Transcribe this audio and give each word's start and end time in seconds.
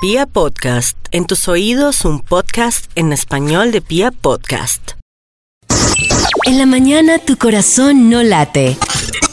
Pia 0.00 0.26
Podcast, 0.26 0.96
en 1.10 1.26
tus 1.26 1.48
oídos 1.48 2.04
un 2.04 2.20
podcast 2.20 2.88
en 2.94 3.12
español 3.12 3.72
de 3.72 3.80
Pia 3.80 4.12
Podcast. 4.12 4.92
En 6.46 6.56
la 6.56 6.66
mañana 6.66 7.18
tu 7.18 7.36
corazón 7.36 8.08
no 8.08 8.22
late. 8.22 8.76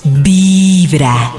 Vibra. 0.03 1.31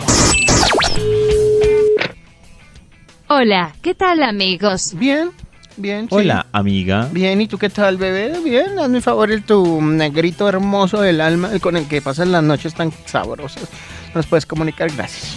Hola, 3.26 3.74
¿qué 3.82 3.96
tal 3.96 4.22
amigos? 4.22 4.94
Bien, 4.94 5.32
bien. 5.76 6.08
sí. 6.08 6.14
Hola, 6.14 6.46
amiga. 6.52 7.08
Bien, 7.10 7.40
¿y 7.40 7.48
tú 7.48 7.58
qué 7.58 7.68
tal, 7.68 7.96
bebé? 7.96 8.38
Bien, 8.44 8.78
hazme 8.78 9.00
favor 9.00 9.32
el 9.32 9.42
tu 9.42 9.82
negrito 9.82 10.48
hermoso 10.48 11.00
del 11.00 11.20
alma 11.20 11.50
el 11.52 11.60
con 11.60 11.76
el 11.76 11.88
que 11.88 12.00
pasan 12.00 12.30
las 12.30 12.44
noches 12.44 12.74
tan 12.74 12.92
sabrosas. 13.06 13.64
Nos 14.14 14.24
puedes 14.26 14.46
comunicar, 14.46 14.88
gracias. 14.94 15.36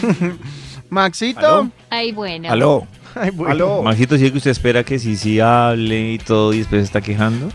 Maxito. 0.94 1.40
¿Aló? 1.40 1.70
Ay, 1.90 2.12
bueno. 2.12 2.50
Aló. 2.50 2.86
Ay, 3.14 3.30
bueno. 3.30 3.52
¿Aló? 3.52 3.82
Maxito, 3.82 4.16
¿sí 4.16 4.30
que 4.30 4.38
usted 4.38 4.50
espera 4.50 4.82
que 4.84 4.98
sí, 4.98 5.16
sí 5.16 5.38
hable 5.40 6.12
y 6.12 6.18
todo 6.18 6.52
y 6.54 6.58
después 6.58 6.80
se 6.80 6.84
está 6.86 7.00
quejando? 7.00 7.50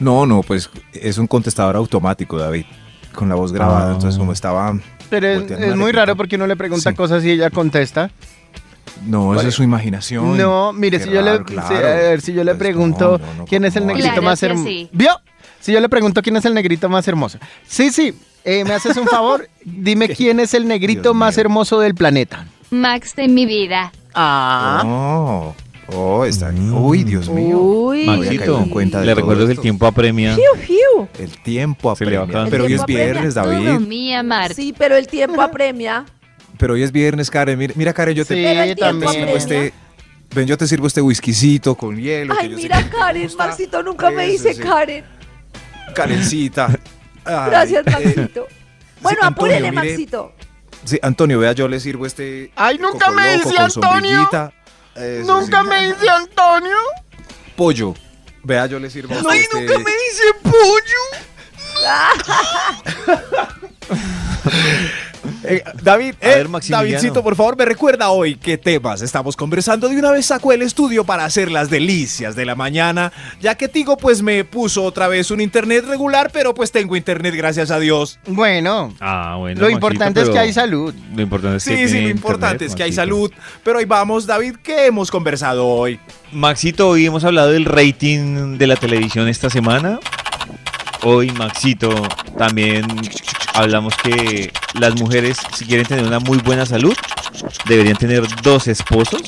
No, 0.00 0.26
no, 0.26 0.42
pues 0.42 0.70
es 0.92 1.18
un 1.18 1.26
contestador 1.26 1.76
automático, 1.76 2.38
David, 2.38 2.64
con 3.14 3.28
la 3.28 3.34
voz 3.36 3.52
grabada. 3.52 3.90
Ah. 3.90 3.94
Entonces, 3.94 4.18
como 4.18 4.32
estaba. 4.32 4.78
Pero 5.10 5.26
es, 5.28 5.50
es 5.50 5.76
muy 5.76 5.92
raro 5.92 6.14
porque 6.16 6.36
uno 6.36 6.46
le 6.46 6.56
pregunta 6.56 6.90
Sí. 6.90 6.96
cosas 6.96 7.24
y 7.24 7.30
ella 7.30 7.50
contesta. 7.50 8.10
No, 9.06 9.32
eso 9.32 9.36
Vale. 9.36 9.48
es 9.48 9.54
su 9.54 9.62
imaginación. 9.62 10.36
No, 10.36 10.72
mire, 10.72 10.98
Qué 10.98 11.04
si 11.04 11.10
yo, 11.10 11.22
le, 11.22 11.38
si- 11.46 11.56
a 11.74 11.80
ver, 11.80 12.20
si 12.20 12.32
yo 12.32 12.42
le 12.44 12.52
Pues 12.54 12.58
pregunto 12.58 13.18
no, 13.18 13.26
no, 13.26 13.34
no, 13.38 13.44
quién 13.46 13.64
es 13.64 13.76
el 13.76 13.82
¿cómo 13.82 13.92
negrito 13.94 14.12
Claro 14.14 14.22
más 14.22 14.42
hermoso. 14.42 14.68
sí. 14.68 14.88
¿Vio? 14.92 15.10
Si 15.60 15.72
yo 15.72 15.80
le 15.80 15.88
pregunto 15.88 16.22
quién 16.22 16.36
es 16.36 16.44
el 16.44 16.54
negrito 16.54 16.88
más 16.88 17.06
hermoso. 17.08 17.38
Sí, 17.66 17.90
sí. 17.90 18.14
eh, 18.44 18.64
¿Me 18.64 18.74
haces 18.74 18.96
un 18.96 19.06
favor? 19.06 19.48
Dime 19.64 20.08
quién 20.08 20.40
es 20.40 20.54
el 20.54 20.66
negrito 20.68 21.02
Dios 21.02 21.14
más 21.16 21.36
mío. 21.36 21.40
hermoso 21.42 21.80
del 21.80 21.94
planeta. 21.94 22.46
Max 22.70 23.14
de 23.16 23.28
mi 23.28 23.46
vida. 23.46 23.92
Ah. 24.14 24.82
Oh, 24.84 25.54
oh, 25.94 26.24
está. 26.24 26.50
Mm. 26.52 26.74
Uy, 26.84 27.04
Dios 27.04 27.28
mío. 27.28 27.58
Uy. 27.58 28.04
Maxito, 28.04 28.58
en 28.58 28.68
cuenta 28.68 29.00
de 29.00 29.06
le 29.06 29.12
todo 29.12 29.20
recuerdo 29.22 29.46
que 29.46 29.52
el 29.52 29.60
tiempo 29.60 29.86
apremia. 29.86 30.34
Fiu, 30.34 30.62
fiu. 30.66 31.08
El 31.18 31.38
tiempo 31.38 31.94
Se 31.96 32.04
le 32.04 32.16
va 32.16 32.24
apremia. 32.24 32.30
acabando. 32.42 32.50
Pero 32.50 32.64
hoy 32.64 32.72
es 32.74 32.84
viernes, 32.86 33.34
Todo 33.34 33.50
David. 33.50 33.80
mía, 33.86 34.22
Marta. 34.22 34.54
Sí, 34.54 34.74
pero 34.76 34.96
el 34.96 35.06
tiempo 35.06 35.40
apremia. 35.42 36.04
Pero 36.58 36.74
hoy 36.74 36.82
es 36.82 36.92
viernes, 36.92 37.30
Karen. 37.30 37.58
Mira, 37.58 37.72
mira, 37.76 37.92
Karen, 37.92 38.14
yo 38.14 38.24
te, 38.24 38.34
Sí, 38.34 38.42
Pero 38.42 38.62
el 38.62 38.68
yo 38.70 38.74
te 38.74 38.82
tiempo 38.82 39.04
también. 39.06 39.24
sirvo 39.26 39.36
este. 39.38 39.72
Ven, 40.34 40.46
yo 40.46 40.58
te 40.58 40.66
sirvo 40.66 40.86
este 40.88 41.00
whiskycito 41.00 41.74
con 41.74 41.96
hielo. 41.96 42.34
que 42.36 42.40
Ay, 42.42 42.50
yo 42.50 42.56
mira, 42.56 42.82
que 42.82 42.90
Karen. 42.90 43.30
Maxito 43.38 43.82
nunca 43.82 44.10
me 44.10 44.26
dice 44.26 44.52
sí. 44.54 44.60
Karen. 44.60 45.04
Karencita. 45.94 46.66
Ay, 47.24 47.50
Gracias, 47.50 47.86
eh, 47.86 47.90
Maxito. 47.90 48.46
Bueno, 49.00 49.18
Antonio, 49.22 49.54
apúrele, 49.56 49.70
mire. 49.70 49.90
Maxito. 49.90 50.32
Sí, 50.84 50.98
Antonio, 51.02 51.38
vea, 51.38 51.52
yo 51.52 51.68
le 51.68 51.78
sirvo 51.80 52.06
este. 52.06 52.50
Ay, 52.56 52.78
nunca 52.78 53.10
me 53.10 53.36
dice 53.36 53.58
Antonio. 53.58 54.28
Eso, 54.94 55.40
Nunca 55.40 55.62
sí. 55.62 55.68
me 55.68 55.88
dice 55.88 56.08
Antonio. 56.08 56.76
Pollo. 57.56 57.94
Vea, 58.42 58.66
yo 58.66 58.78
le 58.78 58.88
sirvo 58.90 59.14
Ay, 59.28 59.40
este. 59.40 59.60
nunca 59.60 59.78
me 59.78 59.90
dice 59.90 60.22
pollo. 60.42 61.02
Eh, 65.44 65.62
David, 65.82 66.14
eh, 66.20 66.44
ver. 66.44 66.48
Davidcito, 66.68 67.22
por 67.22 67.36
favor, 67.36 67.56
me 67.56 67.64
recuerda 67.64 68.10
hoy 68.10 68.34
qué 68.36 68.58
temas 68.58 69.02
estamos 69.02 69.36
conversando. 69.36 69.88
De 69.88 69.96
una 69.96 70.10
vez 70.10 70.26
sacó 70.26 70.52
el 70.52 70.62
estudio 70.62 71.04
para 71.04 71.24
hacer 71.24 71.50
las 71.50 71.70
delicias 71.70 72.34
de 72.34 72.44
la 72.44 72.54
mañana, 72.54 73.12
ya 73.40 73.54
que 73.54 73.68
Tigo 73.68 73.96
pues 73.96 74.22
me 74.22 74.44
puso 74.44 74.82
otra 74.84 75.06
vez 75.08 75.30
un 75.30 75.40
internet 75.40 75.84
regular, 75.86 76.30
pero 76.32 76.54
pues 76.54 76.72
tengo 76.72 76.96
internet, 76.96 77.34
gracias 77.36 77.70
a 77.70 77.78
Dios. 77.78 78.18
Bueno, 78.26 78.94
Ah, 79.00 79.36
bueno. 79.38 79.60
lo 79.60 79.66
Maxito, 79.66 79.70
importante 79.70 80.22
es 80.22 80.28
que 80.30 80.38
hay 80.38 80.52
salud. 80.52 80.94
Lo 81.14 81.22
importante 81.22 81.56
es 81.58 81.64
que 81.64 81.70
Sí, 81.76 81.76
sí, 81.86 81.92
tiene 81.92 82.02
lo 82.06 82.10
importante 82.10 82.64
internet, 82.64 82.70
es 82.70 82.76
que 82.76 82.82
hay 82.82 82.92
salud. 82.92 83.30
Pero 83.62 83.78
ahí 83.78 83.84
vamos, 83.84 84.26
David, 84.26 84.56
¿qué 84.62 84.86
hemos 84.86 85.10
conversado 85.10 85.66
hoy? 85.66 86.00
Maxito, 86.32 86.88
hoy 86.88 87.06
hemos 87.06 87.24
hablado 87.24 87.52
del 87.52 87.64
rating 87.64 88.58
de 88.58 88.66
la 88.66 88.76
televisión 88.76 89.28
esta 89.28 89.48
semana. 89.50 90.00
Hoy, 91.04 91.30
Maxito, 91.30 91.90
también 92.36 92.84
hablamos 93.58 93.94
que 93.96 94.52
las 94.74 94.94
mujeres, 95.00 95.36
si 95.54 95.64
quieren 95.66 95.86
tener 95.86 96.04
una 96.04 96.20
muy 96.20 96.38
buena 96.38 96.64
salud, 96.66 96.94
deberían 97.66 97.96
tener 97.96 98.22
dos 98.42 98.68
esposos. 98.68 99.20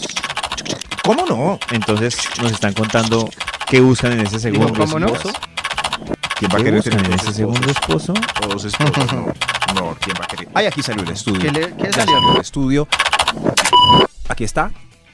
¿Cómo 1.04 1.24
no? 1.26 1.58
Entonces 1.72 2.16
nos 2.40 2.52
están 2.52 2.72
contando 2.72 3.28
qué 3.66 3.80
buscan 3.80 4.12
en 4.12 4.20
ese 4.26 4.38
segundo 4.38 4.72
¿cómo 4.74 4.98
no? 4.98 5.06
esposo. 5.06 5.32
¿Quién 6.38 6.50
¿Qué 6.64 6.70
buscan 6.70 7.04
en 7.04 7.12
ese 7.12 7.32
segundo 7.34 7.70
esposo? 7.70 8.14
Dos 8.48 8.64
esposos, 8.64 9.12
no. 9.12 9.26
No, 9.74 9.96
¿quién 10.00 10.16
va 10.20 10.24
a 10.24 10.28
querer? 10.28 10.48
Ay, 10.54 10.66
aquí 10.66 10.82
salió 10.82 11.02
el 11.02 11.10
estudio. 11.10 11.40
¿Qué, 11.40 11.50
le- 11.52 11.76
qué 11.76 11.84
Ya 11.84 11.92
salió? 11.92 12.14
salió 12.14 12.34
el 12.34 12.40
estudio. 12.40 12.88
Aquí 14.28 14.44
está. 14.44 14.70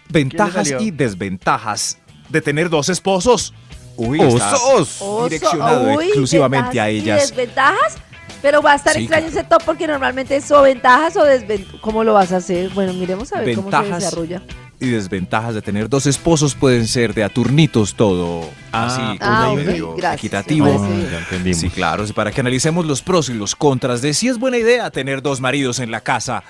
Ventajas 0.09 0.71
y 0.81 0.91
desventajas 0.91 1.99
de 2.29 2.41
tener 2.41 2.71
dos 2.71 2.89
esposos. 2.89 3.53
Uy, 3.97 4.21
¡Osos! 4.21 4.53
Oso, 5.01 5.25
direccionado 5.25 5.95
uy, 5.95 6.05
exclusivamente 6.05 6.79
a 6.81 6.91
y 6.91 6.99
ellas. 6.99 7.31
¿Desventajas? 7.31 7.97
Pero 8.43 8.63
va 8.63 8.73
a 8.73 8.77
estar 8.77 8.95
Sí, 8.95 9.01
extraño 9.01 9.27
claro. 9.29 9.41
ese 9.41 9.49
top 9.49 9.63
porque 9.65 9.87
normalmente 9.87 10.37
es 10.37 10.51
o 10.51 10.63
ventajas 10.63 11.17
o 11.17 11.25
desventajas. 11.25 11.81
¿Cómo 11.81 12.05
lo 12.05 12.15
vas 12.15 12.33
a 12.33 12.37
hacer? 12.37 12.71
Bueno, 12.71 12.93
miremos 12.93 13.33
a 13.33 13.41
ver 13.41 13.55
cómo 13.57 13.71
se 13.71 13.77
Ventajas. 13.77 14.03
desarrolla. 14.05 14.43
y 14.79 14.91
desventajas 14.91 15.55
de 15.55 15.63
tener 15.63 15.89
dos 15.89 16.05
esposos 16.07 16.55
pueden 16.55 16.87
ser 16.87 17.15
de 17.15 17.25
a 17.25 17.31
turnitos 17.31 17.95
todo 17.95 18.43
Ah, 18.73 18.87
así 18.87 19.19
Ah, 19.23 19.45
como 19.47 19.53
ok, 19.53 19.67
medio 19.67 19.95
gracias, 19.95 20.19
equitativo. 20.21 20.67
Ah. 20.69 21.55
Sí, 21.55 21.71
claro, 21.71 22.05
para 22.15 22.31
que 22.31 22.43
analicemos 22.43 22.85
los 22.85 23.01
pros 23.01 23.31
y 23.31 23.33
los 23.35 23.57
contras 23.57 24.03
de 24.03 24.13
si 24.13 24.29
es 24.29 24.39
buena 24.39 24.59
idea 24.59 24.91
tener 24.91 25.23
dos 25.23 25.41
maridos 25.41 25.79
en 25.79 25.91
la 25.91 26.03
casa. 26.03 26.43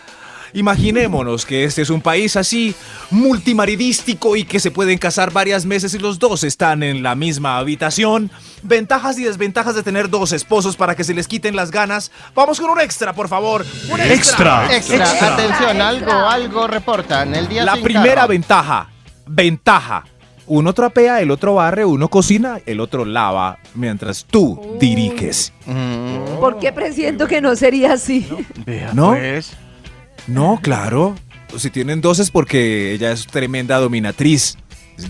Imaginémonos 0.53 1.45
que 1.47 1.65
este 1.65 1.83
es 1.83 1.91
un 1.91 2.01
país 2.01 2.37
así, 2.37 2.75
multimaridístico 3.11 4.37
y 4.37 4.45
que 4.45 4.61
se 4.61 4.71
pueden 4.71 4.99
casar 4.99 5.33
varias 5.33 5.65
meses 5.67 5.95
y 5.95 5.99
los 5.99 6.19
dos 6.19 6.45
están 6.45 6.83
en 6.83 7.03
la 7.03 7.15
misma 7.15 7.59
habitación. 7.59 8.31
Ventajas 8.63 9.19
y 9.19 9.25
desventajas 9.25 9.75
de 9.75 9.83
tener 9.83 10.11
dos 10.11 10.33
esposos 10.33 10.77
para 10.77 10.95
que 10.97 11.05
se 11.05 11.15
les 11.15 11.29
quiten 11.29 11.55
las 11.57 11.71
ganas. 11.71 12.11
Vamos 12.35 12.61
con 12.61 12.71
un 12.71 12.81
extra, 12.81 13.13
por 13.13 13.29
favor. 13.29 13.65
Un 13.91 14.01
extra. 14.01 14.75
Extra, 14.75 15.05
atención, 15.35 15.71
Extra. 15.77 15.89
algo, 15.89 16.13
algo 16.13 16.67
reportan. 16.67 17.35
El 17.35 17.49
día 17.49 17.65
La 17.65 17.75
sin 17.75 17.85
primera 17.85 18.15
carro. 18.23 18.29
ventaja, 18.29 18.91
ventaja. 19.27 20.05
Uno 20.49 20.73
trapea, 20.73 21.21
el 21.21 21.33
otro 21.33 21.55
barre, 21.55 21.85
uno 21.85 22.09
cocina, 22.09 22.61
el 22.67 22.79
otro 22.79 23.05
lava, 23.05 23.59
mientras 23.75 24.25
tú 24.25 24.77
diriges. 24.79 25.53
Mm, 25.67 26.39
¿Por 26.39 26.61
qué 26.61 26.73
presiento 26.73 27.27
que 27.27 27.41
no 27.41 27.57
sería 27.57 27.95
así? 27.95 28.29
vea, 28.65 28.93
¿No? 28.95 29.11
pues. 29.11 29.57
No, 30.27 30.59
claro. 30.63 31.15
Si 31.59 31.71
tienen 31.71 32.01
dos 32.01 32.19
es 32.19 32.31
porque 32.31 32.93
ella 32.93 33.13
es 33.13 33.27
tremenda 33.27 33.79
dominatriz. 33.79 34.57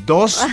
Dos 0.05 0.45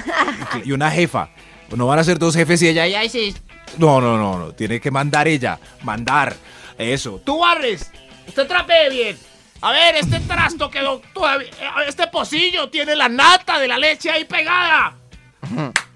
y 0.63 0.71
una 0.71 0.89
jefa. 0.91 1.29
No 1.75 1.87
van 1.87 1.99
a 1.99 2.03
ser 2.03 2.19
dos 2.19 2.35
jefes 2.35 2.61
y 2.61 2.67
ella, 2.67 2.83
ay, 2.83 3.09
sí. 3.09 3.33
No, 3.77 3.99
no, 3.99 4.17
no, 4.17 4.37
no. 4.37 4.51
Tiene 4.53 4.79
que 4.79 4.91
mandar 4.91 5.27
ella. 5.27 5.59
Mandar. 5.83 6.35
Eso. 6.77 7.21
Tú 7.23 7.39
barres, 7.39 7.91
usted 8.27 8.47
trapee 8.47 8.89
bien. 8.89 9.17
A 9.61 9.71
ver, 9.71 9.95
este 9.95 10.19
trasto 10.21 10.69
quedó 10.69 11.01
todavía. 11.13 11.47
eh, 11.49 11.85
Este 11.87 12.07
pocillo 12.07 12.69
tiene 12.69 12.95
la 12.95 13.07
nata 13.09 13.59
de 13.59 13.67
la 13.67 13.77
leche 13.77 14.09
ahí 14.11 14.25
pegada. 14.25 14.95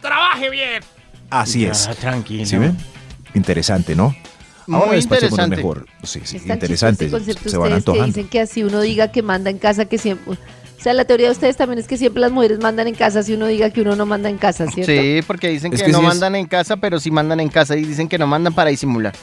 Trabaje 0.02 0.50
bien. 0.50 0.84
Así 1.30 1.62
Ya, 1.62 1.72
es. 1.72 1.90
tranquilo. 2.00 2.46
¿Sí 2.46 2.58
ven? 2.58 2.78
Interesante, 3.34 3.96
¿no? 3.96 4.16
Muy 4.68 4.80
Ahora 4.82 4.92
despachémonos 4.94 5.46
interesante. 5.48 5.56
mejor. 5.58 5.86
Sí, 6.04 6.22
sí, 6.24 6.38
Es 6.38 6.46
interesante. 6.48 7.10
concepto 7.10 7.50
Se 7.50 7.58
van 7.58 7.68
ustedes 7.74 7.84
que 7.84 7.90
antojando. 7.92 8.06
dicen 8.08 8.28
que 8.28 8.40
así 8.42 8.64
uno 8.64 8.82
diga 8.82 9.12
que 9.12 9.22
manda 9.24 9.50
en 9.50 9.58
casa, 9.58 9.86
que 9.86 9.98
siempre... 9.98 10.34
O 10.34 10.82
sea, 10.84 10.94
la 10.94 11.06
teoría 11.06 11.26
de 11.28 11.32
ustedes 11.32 11.58
también 11.58 11.80
es 11.80 11.88
que 11.88 11.98
siempre 11.98 12.22
las 12.22 12.32
mujeres 12.32 12.60
mandan 12.60 12.88
en 12.88 12.94
casa 12.94 13.24
si 13.24 13.34
uno 13.34 13.48
diga 13.48 13.72
que 13.72 13.82
uno 13.82 13.96
no 13.96 14.06
manda 14.06 14.30
en 14.30 14.38
casa, 14.38 14.68
¿cierto? 14.70 14.92
Sí, 14.92 15.22
porque 15.26 15.50
dicen 15.50 15.74
Es 15.74 15.80
que, 15.80 15.88
que 15.88 15.92
no 15.92 16.00
sí 16.00 16.04
es- 16.04 16.10
mandan 16.10 16.36
en 16.36 16.46
casa, 16.46 16.78
pero 16.78 17.00
sí 17.00 17.10
mandan 17.12 17.40
en 17.40 17.50
casa 17.50 17.76
y 17.76 17.84
dicen 17.84 18.08
que 18.08 18.18
no 18.20 18.28
mandan 18.28 18.54
para 18.54 18.70
disimular. 18.70 19.14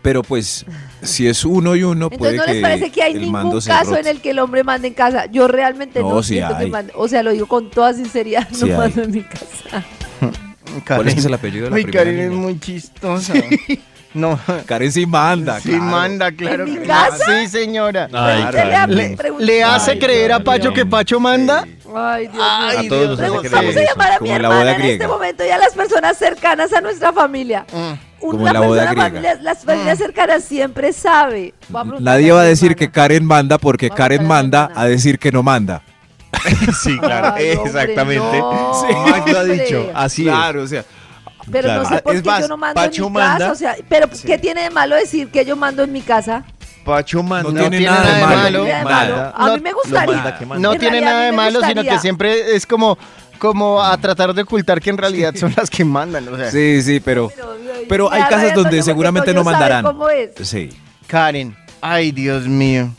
Pero 0.00 0.22
pues, 0.22 0.64
si 1.02 1.26
es 1.26 1.44
uno 1.44 1.74
y 1.76 1.82
uno, 1.82 2.08
puede 2.08 2.36
Entonces, 2.36 2.36
¿no 2.38 2.46
les 2.46 2.54
que 2.56 2.62
parece 2.62 2.90
que 2.92 3.02
hay 3.02 3.14
ningún 3.14 3.60
caso 3.60 3.90
rote. 3.90 4.00
en 4.02 4.06
el 4.06 4.20
que 4.20 4.30
el 4.30 4.38
hombre 4.38 4.62
mande 4.64 4.88
en 4.88 4.94
casa? 4.94 5.26
Yo 5.26 5.48
realmente 5.48 6.00
no, 6.00 6.10
No, 6.14 6.22
sí 6.22 6.34
siento 6.34 6.56
que 6.56 6.64
hay. 6.64 6.70
mande. 6.70 6.92
O 6.94 7.08
sea, 7.08 7.22
lo 7.24 7.32
digo 7.32 7.46
con 7.46 7.68
toda 7.70 7.92
sinceridad, 7.92 8.46
Sí 8.52 8.60
no 8.66 8.66
hay. 8.80 8.88
mando 8.88 9.02
en 9.02 9.10
mi 9.10 9.22
casa. 9.22 9.84
¿Cuál 10.86 11.08
es 11.08 11.14
que 11.14 11.20
es 11.20 11.26
el 11.26 11.34
apellido 11.34 11.64
de 11.64 11.70
la 11.70 11.76
Uy, 11.76 11.82
primera 11.82 12.04
Karen 12.04 12.20
es 12.20 12.30
niña? 12.30 12.40
muy 12.42 12.60
chistosa. 12.60 13.34
No, 14.16 14.40
Karen 14.66 14.90
sí 14.92 15.06
manda, 15.06 15.60
sí 15.60 15.68
claro. 15.70 15.84
manda, 15.84 16.32
claro. 16.32 16.64
¿En 16.64 16.72
mi 16.74 16.78
que 16.80 16.86
casa? 16.86 17.24
Sí, 17.24 17.46
señora. 17.48 18.08
Ay. 18.12 18.46
Le, 19.38 19.62
hace 19.62 19.92
Ay, 19.92 19.98
creer 19.98 20.32
a. 20.32 20.40
Pacho 20.40 20.72
que 20.72 20.84
Pacho 20.86 21.20
manda. 21.20 21.64
Ay, 21.94 22.26
Dios 22.28 22.44
Ay, 22.44 22.78
mío. 22.78 22.86
A 22.86 22.88
todos 22.88 23.08
nos 23.08 23.18
Dios. 23.18 23.40
creer 23.40 23.54
Vamos 23.54 23.76
a 23.76 23.80
llamar 23.84 24.12
a 24.12 24.20
mi 24.20 24.30
hermana 24.30 24.74
en 24.76 24.82
este 24.82 25.06
momento 25.08 25.44
y 25.44 25.48
a 25.50 25.58
las 25.58 25.72
personas 25.74 26.16
cercanas 26.18 26.72
a 26.72 26.80
nuestra 26.80 27.12
familia. 27.12 27.64
Mm. 27.72 27.92
Como 28.20 28.38
Una 28.42 28.48
en 28.50 28.54
la 28.54 28.60
boda 28.60 28.82
persona, 28.82 29.08
griega. 29.08 29.20
familia- 29.28 29.42
las 29.42 29.64
familias 29.64 29.98
cercanas 29.98 30.44
siempre 30.44 30.92
sabe. 30.92 31.54
Nadie 32.00 32.32
va 32.32 32.40
a 32.40 32.44
decir 32.44 32.72
hermana. 32.72 32.78
que 32.78 32.90
Karen 32.90 33.24
manda 33.24 33.58
porque 33.58 33.90
Karen 33.90 34.26
manda 34.26 34.62
hermana. 34.64 34.80
a 34.80 34.84
decir 34.86 35.18
que 35.18 35.30
no 35.30 35.42
manda. 35.42 35.82
Sí, 36.82 36.98
claro, 36.98 37.34
Ay, 37.36 37.50
hombre, 37.56 37.70
exactamente. 37.70 38.38
no, 38.38 38.72
Sí, 38.74 38.94
Max 39.10 39.32
lo 39.32 39.38
ha 39.38 39.44
dicho, 39.44 39.90
así 39.94 40.22
Claro, 40.24 40.62
o 40.62 40.66
sea, 40.66 40.84
Pero 41.50 41.64
Claro. 41.68 41.82
no 41.82 41.88
sé 41.88 42.02
por 42.02 42.14
Es 42.14 42.22
qué 42.22 42.28
más, 42.28 42.40
yo 42.40 42.48
no 42.48 42.56
mando 42.56 42.74
Pacho 42.80 43.06
en 43.06 43.12
mi 43.12 43.18
casa. 43.18 43.52
O 43.52 43.54
sea, 43.54 43.76
pero 43.88 44.08
Sí. 44.12 44.26
¿qué 44.26 44.38
tiene 44.38 44.62
de 44.62 44.70
malo 44.70 44.96
decir 44.96 45.28
que 45.30 45.44
yo 45.44 45.56
mando 45.56 45.82
en 45.84 45.92
mi 45.92 46.00
casa? 46.00 46.44
Pacho 46.84 47.22
manda. 47.22 47.50
No 47.50 47.58
tiene 47.60 47.78
tiene 47.78 47.92
nada 47.92 48.00
de 48.02 48.06
nada 48.06 48.18
de 48.18 48.22
malo. 48.36 48.58
malo. 48.60 48.66
Nada 48.66 48.78
de 48.78 48.84
malo. 48.84 49.16
Manda- 49.16 49.34
A 49.52 49.56
mí 49.56 49.60
me 49.62 49.72
gustaría. 49.72 50.14
manda 50.16 50.38
que 50.38 50.46
manda. 50.46 50.68
No 50.68 50.74
En 50.74 50.80
tiene 50.80 51.00
nada 51.00 51.20
de 51.22 51.32
malo, 51.32 51.60
sino 51.66 51.82
que 51.82 51.98
siempre 51.98 52.54
es 52.56 52.66
como, 52.66 52.96
como 53.38 53.82
a 53.82 53.96
tratar 53.98 54.32
de 54.34 54.42
ocultar 54.42 54.80
que 54.80 54.90
en 54.90 54.98
realidad 54.98 55.34
son 55.36 55.52
las 55.56 55.68
que 55.70 55.84
mandan. 55.84 56.26
O 56.28 56.36
sea, 56.36 56.50
Sí, 56.50 56.82
sí, 56.82 57.00
pero, 57.00 57.28
Pero, 57.34 57.54
pero 57.88 58.12
hay 58.12 58.22
casas 58.24 58.54
donde 58.54 58.82
seguramente 58.82 59.32
no 59.34 59.42
mandarán. 59.44 59.84
¿Cómo 59.84 60.08
es? 60.10 60.30
Sí. 60.42 60.70
Karen. 61.06 61.56
Ay, 61.80 62.10
Dios 62.12 62.46
mío. 62.48 62.90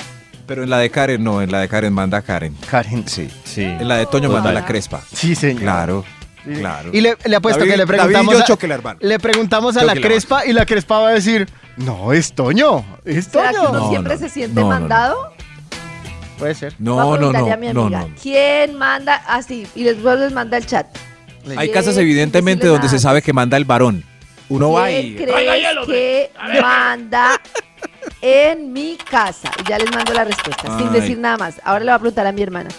Pero 0.45 0.63
en 0.63 0.69
la 0.69 0.77
de 0.77 0.89
Karen 0.89 1.21
no, 1.23 1.41
en 1.41 1.51
la 1.51 1.59
de 1.59 1.67
Karen 1.67 1.91
manda 1.91 2.21
Karen. 2.21 2.55
Karen. 2.69 3.05
Sí. 3.07 3.29
Sí. 3.43 3.63
En 3.63 3.85
la 3.87 3.97
de 3.97 4.05
Toño 4.05 4.29
Total. 4.29 4.43
manda 4.43 4.57
la 4.61 4.65
crespa. 4.65 5.01
Sí, 5.13 5.35
señor. 5.35 5.61
Claro. 5.61 6.05
Claro. 6.55 6.89
Y 6.93 7.01
le, 7.01 7.17
le 7.25 7.35
apuesto 7.35 7.59
David- 7.59 7.71
que 7.71 7.77
le 7.77 7.85
David 7.85 7.93
y 7.93 7.97
preguntamos, 7.97 8.33
yo 8.35 8.39
a, 8.41 8.45
choque 8.45 8.65
el 8.65 8.71
hermano. 8.73 8.99
le 9.01 9.19
preguntamos 9.19 9.77
a 9.77 9.83
la 9.83 9.95
la 9.95 10.01
Crespa 10.01 10.45
y 10.45 10.53
la 10.53 10.65
Crespa 10.65 10.99
va 10.99 11.09
a 11.09 11.13
decir, 11.13 11.47
no, 11.77 12.13
es 12.13 12.33
Toño, 12.33 12.85
es 13.05 13.25
¿Será 13.25 13.49
que 13.51 13.55
Toño. 13.57 13.69
uno 13.69 13.79
No, 13.79 13.89
siempre 13.89 14.13
no, 14.13 14.19
se 14.19 14.29
siente 14.29 14.55
No, 14.55 14.61
no, 14.67 14.73
no. 14.73 14.79
mandado? 14.79 15.33
Puede 16.37 16.53
ser. 16.55 16.73
No, 16.79 17.17
no, 17.17 17.31
no, 17.31 17.39
a 17.39 17.43
mi 17.43 17.51
amiga, 17.51 17.73
no. 17.73 18.09
¿Quién 18.21 18.75
manda 18.77 19.15
así? 19.27 19.65
Y 19.75 19.83
después 19.83 20.19
les 20.19 20.31
manda 20.33 20.57
el 20.57 20.65
chat. 20.65 20.85
Hay 21.55 21.69
casas 21.71 21.97
evidentemente 21.97 22.67
donde 22.67 22.89
se 22.89 22.99
sabe 22.99 23.21
que 23.21 23.33
manda 23.33 23.57
el 23.57 23.65
varón. 23.65 24.03
Uno 24.49 24.71
va 24.71 24.87
¿Quién 24.87 25.07
y... 25.07 25.15
crees 25.15 25.85
que 25.87 26.31
manda 26.61 27.41
en 28.21 28.71
mi 28.71 28.97
casa? 28.97 29.51
Y 29.63 29.69
ya 29.69 29.77
les 29.77 29.91
mando 29.93 30.13
la 30.13 30.23
respuesta, 30.25 30.77
sin 30.77 30.91
decir 30.93 31.17
nada 31.17 31.37
más. 31.37 31.59
Ahora 31.63 31.79
le 31.79 31.91
voy 31.91 31.95
a 31.95 31.99
preguntar 31.99 32.27
a 32.27 32.31
mi 32.31 32.41
hermana. 32.43 32.69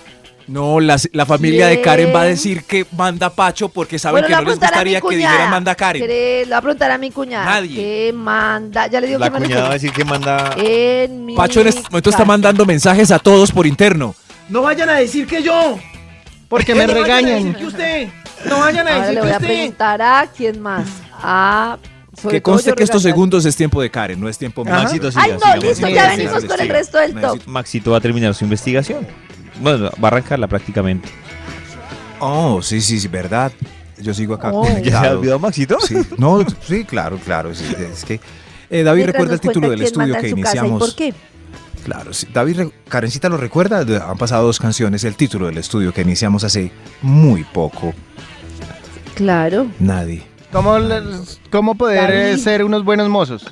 No, 0.48 0.80
la, 0.80 0.96
la 1.12 1.26
familia 1.26 1.66
de 1.66 1.80
Karen 1.82 2.10
va 2.14 2.22
a 2.22 2.24
decir 2.24 2.64
que 2.64 2.86
manda 2.96 3.28
Pacho 3.30 3.68
porque 3.68 3.98
saben 3.98 4.22
Bueno, 4.22 4.26
que 4.28 4.32
no 4.32 4.38
a 4.38 4.42
les 4.42 4.62
a 4.62 4.66
gustaría 4.66 5.00
que 5.02 5.16
dijera 5.16 5.48
manda 5.48 5.74
Karen. 5.74 6.06
Le 6.06 6.44
voy 6.46 6.52
a 6.54 6.60
preguntar 6.62 6.90
a 6.90 6.96
mi 6.98 7.10
cuñada. 7.10 7.44
Nadie. 7.44 7.74
¿Qué 7.76 8.12
manda? 8.14 8.86
Ya 8.86 9.00
le 9.00 9.08
digo 9.08 9.18
La 9.18 9.30
que 9.30 9.38
cuñada 9.38 9.62
va 9.64 9.70
a 9.70 9.72
decir 9.74 9.92
que 9.92 10.04
manda. 10.04 10.54
En 10.56 11.26
mi 11.26 11.36
Pacho 11.36 11.60
en 11.60 11.68
este 11.68 11.82
momento 11.90 12.08
está 12.10 12.24
mandando 12.24 12.64
mensajes 12.64 13.10
a 13.10 13.18
todos 13.18 13.52
por 13.52 13.66
interno. 13.66 14.14
No 14.48 14.62
vayan 14.62 14.88
a 14.88 14.94
decir 14.94 15.26
que 15.26 15.42
yo. 15.42 15.78
Porque 16.48 16.74
me 16.74 16.86
No 16.86 16.94
vayan 16.94 16.98
a 16.98 17.02
regañan. 17.06 17.38
decir 17.44 17.56
que 17.56 17.66
usted. 17.66 18.08
No 18.48 18.58
vayan 18.60 18.88
a 18.88 18.90
Ahora 18.94 19.00
decir 19.02 19.14
le 19.14 19.20
que 19.20 19.26
voy 19.26 19.30
a 19.30 19.36
usted. 19.36 19.46
preguntar 19.48 20.02
a 20.02 20.26
quién 20.34 20.60
más. 20.62 20.88
A 21.12 21.76
sobre 22.18 22.36
Que 22.38 22.42
conste 22.42 22.72
que 22.72 22.82
estos 22.84 23.02
segundos 23.02 23.44
es 23.44 23.54
tiempo 23.54 23.82
de 23.82 23.90
Karen, 23.90 24.18
no 24.18 24.28
es 24.30 24.38
tiempo 24.38 24.64
mío. 24.64 24.72
Maxito, 24.74 25.10
siga, 25.12 25.24
Ay, 25.24 25.32
no, 25.32 25.38
siga, 25.38 25.56
listo, 25.56 25.88
ya 25.88 26.10
Sí, 26.10 26.16
venimos 26.16 26.40
sí, 26.42 26.48
con 26.48 26.56
sí. 26.56 26.62
el 26.62 26.68
resto 26.70 26.98
del 26.98 27.14
top. 27.20 27.40
Maxito 27.46 27.90
va 27.90 27.98
a 27.98 28.00
terminar 28.00 28.34
su 28.34 28.44
investigación. 28.44 29.06
Bueno, 29.60 29.90
va 30.02 30.08
a 30.08 30.10
arrancarla 30.12 30.46
prácticamente. 30.46 31.08
Oh, 32.20 32.60
sí, 32.62 32.80
sí, 32.80 32.98
sí, 33.00 33.08
verdad. 33.08 33.52
Yo 34.00 34.14
sigo 34.14 34.34
acá. 34.34 34.50
Oh. 34.52 34.66
¿Ya 34.82 35.00
se 35.00 35.06
ha 35.08 35.12
olvidado 35.12 35.38
Maxito? 35.38 35.78
Sí, 35.80 35.96
no, 36.18 36.44
sí, 36.66 36.84
claro, 36.84 37.18
claro. 37.24 37.54
sí, 37.54 37.64
es 37.92 38.04
que 38.04 38.20
eh, 38.70 38.82
David 38.82 39.06
recuerda 39.06 39.34
el 39.34 39.40
título 39.40 39.70
del 39.70 39.82
estudio 39.82 40.16
que 40.20 40.28
iniciamos. 40.28 40.78
¿Por 40.78 40.94
qué? 40.94 41.12
Claro, 41.84 42.12
sí, 42.12 42.26
David, 42.32 42.56
re- 42.58 42.70
Karencita 42.88 43.28
lo 43.28 43.36
recuerda. 43.36 43.80
Han 44.10 44.18
pasado 44.18 44.46
dos 44.46 44.58
canciones. 44.58 45.04
El 45.04 45.14
título 45.16 45.46
del 45.46 45.58
estudio 45.58 45.92
que 45.92 46.02
iniciamos 46.02 46.44
hace 46.44 46.70
muy 47.02 47.44
poco. 47.44 47.94
Claro. 49.14 49.66
Nadie. 49.78 50.24
¿Cómo, 50.52 50.78
les- 50.78 51.40
cómo 51.50 51.74
poder 51.74 52.10
eh, 52.10 52.28
David. 52.30 52.42
ser 52.42 52.64
unos 52.64 52.84
buenos 52.84 53.08
mozos? 53.08 53.46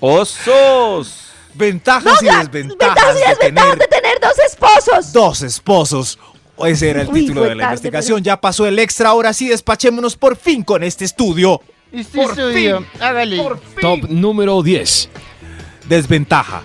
¡Osos! 0.00 1.29
Ventajas 1.54 2.22
y 2.22 2.26
desventajas 2.26 2.52
Ventajas 2.78 3.16
y 3.16 3.18
de 3.20 3.26
desventajas 3.28 3.38
tener 3.70 3.78
de 3.78 3.86
tener 3.86 4.20
dos 4.20 4.38
esposos. 4.46 5.12
dos 5.12 5.42
esposos. 5.42 6.18
Ese 6.66 6.90
era 6.90 7.02
el 7.02 7.08
Uy, 7.08 7.20
título 7.20 7.42
de 7.42 7.54
la 7.54 7.62
tarde, 7.64 7.74
investigación. 7.74 8.22
Ya 8.22 8.38
pasó 8.40 8.66
el 8.66 8.78
extra. 8.78 9.08
Ahora 9.10 9.32
sí, 9.32 9.48
despachémonos 9.48 10.16
por 10.16 10.36
fin 10.36 10.62
con 10.62 10.82
este 10.82 11.04
estudio. 11.06 11.60
Este 11.92 12.20
estudio, 12.22 12.84
hágale. 13.00 13.42
Top 13.80 14.00
número 14.08 14.62
10. 14.62 15.08
Desventaja. 15.88 16.62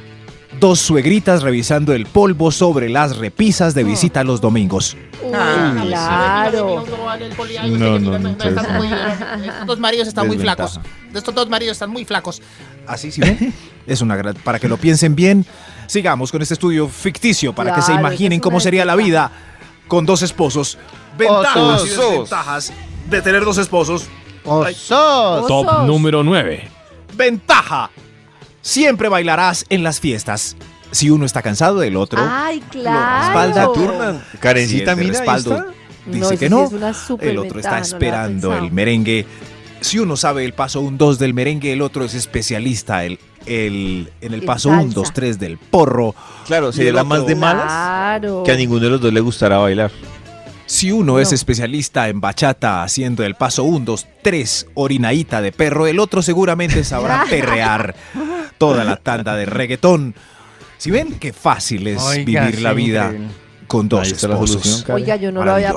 Dos 0.60 0.80
suegritas 0.80 1.44
revisando 1.44 1.94
el 1.94 2.06
polvo 2.06 2.50
sobre 2.52 2.88
las 2.90 3.18
repisas 3.18 3.74
de 3.74 3.84
visita 3.84 4.24
los 4.24 4.40
domingos. 4.40 4.96
Uy, 5.22 5.32
Ah, 5.34 5.84
claro. 5.86 6.86
No, 7.68 7.96
Estos 7.98 9.66
dos 9.66 9.80
maridos 9.80 10.08
están 10.08 10.28
muy 10.28 10.38
flacos. 10.38 10.80
Estos 11.14 11.36
dos 11.36 11.50
maridos 11.50 11.74
están 11.74 11.90
muy 11.90 12.06
flacos. 12.06 12.42
Así 12.88 13.12
sí 13.12 13.22
ven. 13.22 13.54
es 13.88 14.02
una 14.02 14.16
gran. 14.16 14.36
Para 14.36 14.60
que 14.60 14.68
lo 14.68 14.78
piensen 14.78 15.16
bien, 15.16 15.46
sigamos 15.88 16.32
con 16.32 16.42
este 16.42 16.54
estudio 16.54 16.88
ficticio 16.88 17.54
para 17.54 17.74
que 17.76 17.82
se 17.82 17.94
imaginen 17.94 18.40
cómo 18.40 18.60
sería 18.60 18.86
la 18.86 18.96
vida 18.96 19.32
con 19.88 20.06
dos 20.06 20.22
esposos. 20.22 20.78
Ventajas 21.18 21.84
y 21.86 21.90
desventajas 21.90 22.74
de 23.10 23.22
tener 23.22 23.44
dos 23.46 23.58
esposos. 23.58 24.08
¡Osos! 24.44 25.48
Top 25.48 25.68
Osos. 25.68 25.88
número 25.88 26.24
9. 26.24 26.68
Ventaja. 27.16 27.90
Siempre 28.62 29.10
bailarás 29.10 29.66
en 29.70 29.84
las 29.84 30.00
fiestas. 30.00 30.56
Si 30.92 31.10
uno 31.10 31.26
está 31.26 31.42
cansado 31.42 31.80
del 31.80 31.98
otro, 31.98 32.22
Ay, 32.28 32.62
claro. 32.70 33.26
respalda 33.26 33.74
turnan. 33.74 34.24
si 34.32 34.38
Karencita, 34.38 34.96
mira, 34.96 35.10
respaldo, 35.10 35.56
está. 35.56 35.68
dice 36.06 36.20
No, 36.20 36.30
que 36.30 36.38
sí 36.38 36.50
no. 36.50 36.64
es 36.66 36.72
una 36.72 36.94
súper 36.94 37.30
el 37.30 37.38
otro 37.40 37.56
ventaja, 37.56 37.80
está 37.80 37.80
no 37.80 37.96
esperando 37.98 38.56
el 38.56 38.72
merengue. 38.72 39.26
Si 39.86 40.00
uno 40.00 40.18
sabe 40.18 40.46
el 40.46 40.54
paso 40.54 40.82
1, 40.82 40.98
2 40.98 41.20
del 41.20 41.36
merengue, 41.36 41.72
el 41.72 41.84
otro 41.84 42.04
es 42.06 42.16
especialista 42.16 43.06
el, 43.06 43.20
el, 43.46 44.12
en 44.20 44.34
el 44.34 44.42
paso 44.42 44.70
1, 44.70 44.82
salsa. 44.82 44.96
2, 44.96 45.14
3 45.14 45.40
del 45.40 45.58
porro. 45.60 46.16
Claro, 46.48 46.72
sería 46.74 46.92
la 46.92 47.04
más 47.04 47.26
de 47.28 47.36
malas 47.36 47.66
Claro. 47.66 48.42
que 48.44 48.52
a 48.52 48.56
ninguno 48.56 48.82
de 48.82 48.90
los 48.90 49.00
dos 49.02 49.14
le 49.14 49.20
gustará 49.20 49.60
bailar. 49.60 49.92
Si 50.66 50.92
uno 50.92 51.20
es 51.20 51.30
No. 51.30 51.36
especialista 51.36 52.10
en 52.10 52.20
bachata 52.20 52.82
haciendo 52.82 53.24
el 53.24 53.36
paso 53.36 53.64
1, 53.64 53.86
2, 53.86 54.08
3, 54.24 54.68
orinaíta 54.74 55.40
de 55.42 55.52
perro, 55.52 55.86
el 55.86 56.00
otro 56.00 56.24
seguramente 56.24 56.84
sabrá 56.84 57.24
perrear 57.30 57.96
toda 58.58 58.84
la 58.86 58.96
tanda 58.96 59.36
de 59.36 59.46
reggaetón. 59.46 60.16
Si 60.80 60.90
ven 60.90 61.20
qué 61.20 61.32
fácil 61.32 61.86
es 61.86 62.02
Oiga, 62.02 62.46
vivir 62.46 62.62
la 62.64 62.74
vida 62.74 63.06
increíble. 63.06 63.34
con 63.68 63.88
dos 63.88 64.08
esposos. 64.12 64.84
Oiga, 64.90 65.16
yo 65.18 65.32
no 65.32 65.46
lo 65.46 65.54
había 65.54 65.74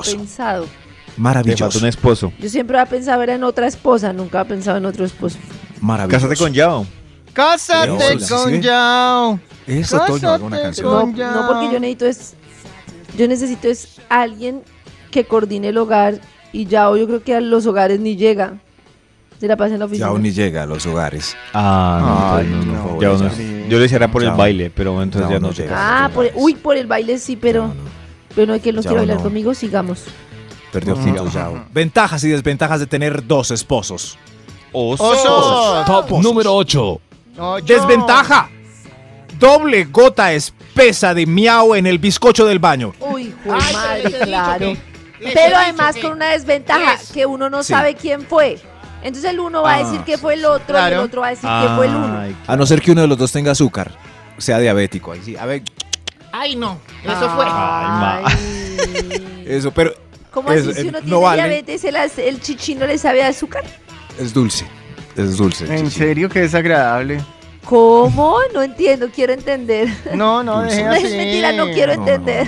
Maravilloso. 1.17 1.65
Te 1.65 1.71
falta 1.71 1.77
un 1.79 1.89
esposo. 1.89 2.33
Yo 2.39 2.49
siempre 2.49 2.77
había 2.79 2.89
pensado 2.89 3.21
era 3.21 3.35
en 3.35 3.43
otra 3.43 3.67
esposa, 3.67 4.13
nunca 4.13 4.39
había 4.41 4.49
pensado 4.49 4.77
en 4.77 4.85
otro 4.85 5.05
esposo. 5.05 5.37
Maravilloso. 5.81 6.27
Cásate 6.27 6.43
con 6.43 6.53
Yao. 6.53 6.85
¡Cásate 7.33 7.91
¿sí 8.19 8.33
con 8.33 8.51
ven? 8.51 8.61
Yao! 8.61 9.39
Eso, 9.67 9.99
Toño, 10.05 10.29
haga 10.29 10.43
una 10.43 10.57
Cásate 10.61 10.81
canción. 10.83 11.15
No, 11.15 11.41
no, 11.41 11.47
porque 11.47 11.71
yo 11.73 11.79
necesito 11.79 12.05
es, 12.05 12.33
yo 13.17 13.27
necesito 13.27 13.67
es 13.67 13.99
alguien 14.09 14.63
que 15.11 15.25
coordine 15.25 15.69
el 15.69 15.77
hogar 15.77 16.19
y 16.51 16.65
ya 16.65 16.85
yo 16.95 17.05
creo 17.05 17.23
que 17.23 17.35
a 17.35 17.41
los 17.41 17.65
hogares 17.65 17.99
ni 17.99 18.15
llega. 18.15 18.55
Se 19.39 19.47
la 19.47 19.55
pasa 19.55 19.73
en 19.75 19.79
la 19.79 19.85
oficina. 19.85 20.11
Ya 20.11 20.19
ni 20.19 20.31
llega 20.31 20.63
a 20.63 20.65
los 20.65 20.85
hogares. 20.85 21.37
Ah, 21.53 22.35
Ay, 22.39 22.47
no, 22.47 22.57
no, 22.57 22.73
no, 22.73 22.93
no. 22.95 23.01
Yao 23.01 23.17
no 23.17 23.29
sí. 23.29 23.65
Yo 23.69 23.77
le 23.77 23.83
decía 23.83 24.05
por 24.11 24.21
el 24.21 24.29
Yao. 24.29 24.37
baile, 24.37 24.69
pero 24.69 25.01
entonces 25.01 25.29
Yao 25.29 25.39
ya 25.39 25.47
no 25.47 25.53
llega. 25.53 25.75
Ah, 26.05 26.09
por 26.13 26.25
el- 26.25 26.31
uy, 26.35 26.55
por 26.55 26.75
el 26.75 26.87
baile 26.87 27.17
sí, 27.19 27.37
pero, 27.37 27.67
No, 27.67 27.73
no, 27.75 27.81
pero 28.35 28.47
no 28.47 28.53
hay 28.53 28.59
que 28.59 28.71
él 28.71 28.75
no 28.75 28.81
quiere 28.81 28.97
bailar 28.97 29.17
conmigo, 29.21 29.53
sigamos. 29.53 30.03
Perdió 30.71 30.95
Ah. 30.97 31.03
puntos. 31.03 31.33
Ventajas 31.73 32.23
y 32.23 32.29
desventajas 32.29 32.79
de 32.79 32.87
tener 32.87 33.25
dos 33.25 33.51
esposos. 33.51 34.17
¡Osos! 34.71 35.85
Top 35.85 36.05
Esposos. 36.05 36.23
número 36.23 36.53
8. 36.55 37.01
Ocho. 37.37 37.65
Desventaja. 37.65 38.49
Doble 39.39 39.85
gota 39.85 40.33
espesa 40.33 41.13
de 41.13 41.25
miau 41.25 41.73
en 41.75 41.87
el 41.87 41.97
bizcocho 41.97 42.45
del 42.45 42.59
baño. 42.59 42.93
Uy, 42.99 43.33
jue 43.43 43.55
Ay, 43.59 43.73
madre, 43.73 44.19
claro. 44.19 44.73
Pero 45.33 45.57
además 45.57 45.95
con 46.01 46.11
una 46.11 46.29
desventaja, 46.31 46.93
es- 46.95 47.11
que 47.11 47.25
uno 47.25 47.49
no 47.49 47.63
Sí. 47.63 47.73
sabe 47.73 47.95
quién 47.95 48.21
fue. 48.23 48.59
Entonces 49.01 49.31
el 49.31 49.39
uno 49.39 49.61
va 49.61 49.73
a 49.73 49.75
Ah, 49.75 49.83
decir 49.83 50.01
que 50.01 50.17
fue 50.17 50.33
el 50.33 50.43
otro 50.45 50.77
y 50.77 50.91
el 50.91 50.99
otro 50.99 51.21
va 51.21 51.27
a 51.27 51.29
decir 51.29 51.49
que 51.49 51.69
fue 51.75 51.85
el 51.87 51.95
uno. 51.95 52.19
Ay, 52.19 52.35
A 52.47 52.55
no 52.57 52.65
ser 52.65 52.81
que 52.81 52.91
uno 52.91 53.01
de 53.01 53.07
los 53.07 53.17
dos 53.17 53.31
tenga 53.31 53.51
azúcar, 53.51 53.91
sea 54.37 54.59
diabético. 54.59 55.13
Ahí 55.13 55.21
sí. 55.23 55.37
A 55.37 55.45
ver, 55.45 55.63
Ay, 56.31 56.55
no. 56.57 56.77
Eso 57.03 57.29
fue. 57.35 57.45
Ay. 57.47 58.23
eso, 59.47 59.71
pero 59.71 59.93
¿Cómo 60.31 60.51
Es- 60.51 60.67
así 60.67 60.73
si 60.73 60.79
eh, 60.87 60.89
uno 60.89 60.99
no 60.99 61.05
tiene 61.05 61.21
vale. 61.21 61.41
diabetes, 61.43 61.83
el, 61.83 61.95
el 62.25 62.41
chichino 62.41 62.85
le 62.85 62.97
sabe 62.97 63.23
a 63.23 63.27
azúcar? 63.29 63.63
es 64.19 64.33
dulce. 64.33 64.65
Es 65.15 65.37
dulce. 65.37 65.65
En 65.73 65.89
sí. 65.89 65.99
serio 65.99 66.29
que 66.29 66.41
desagradable. 66.41 67.19
¿Cómo? 67.65 68.37
No 68.53 68.61
entiendo, 68.63 69.09
quiero 69.13 69.33
entender. 69.33 69.87
No, 70.15 70.43
no, 70.43 70.61
Dulce. 70.61 70.75
deje 70.77 70.85
No 70.87 70.91
así. 70.91 71.05
es 71.05 71.15
mentira, 71.15 71.51
no 71.53 71.65
quiero 71.71 71.95
No, 71.95 72.01
entender. 72.07 72.47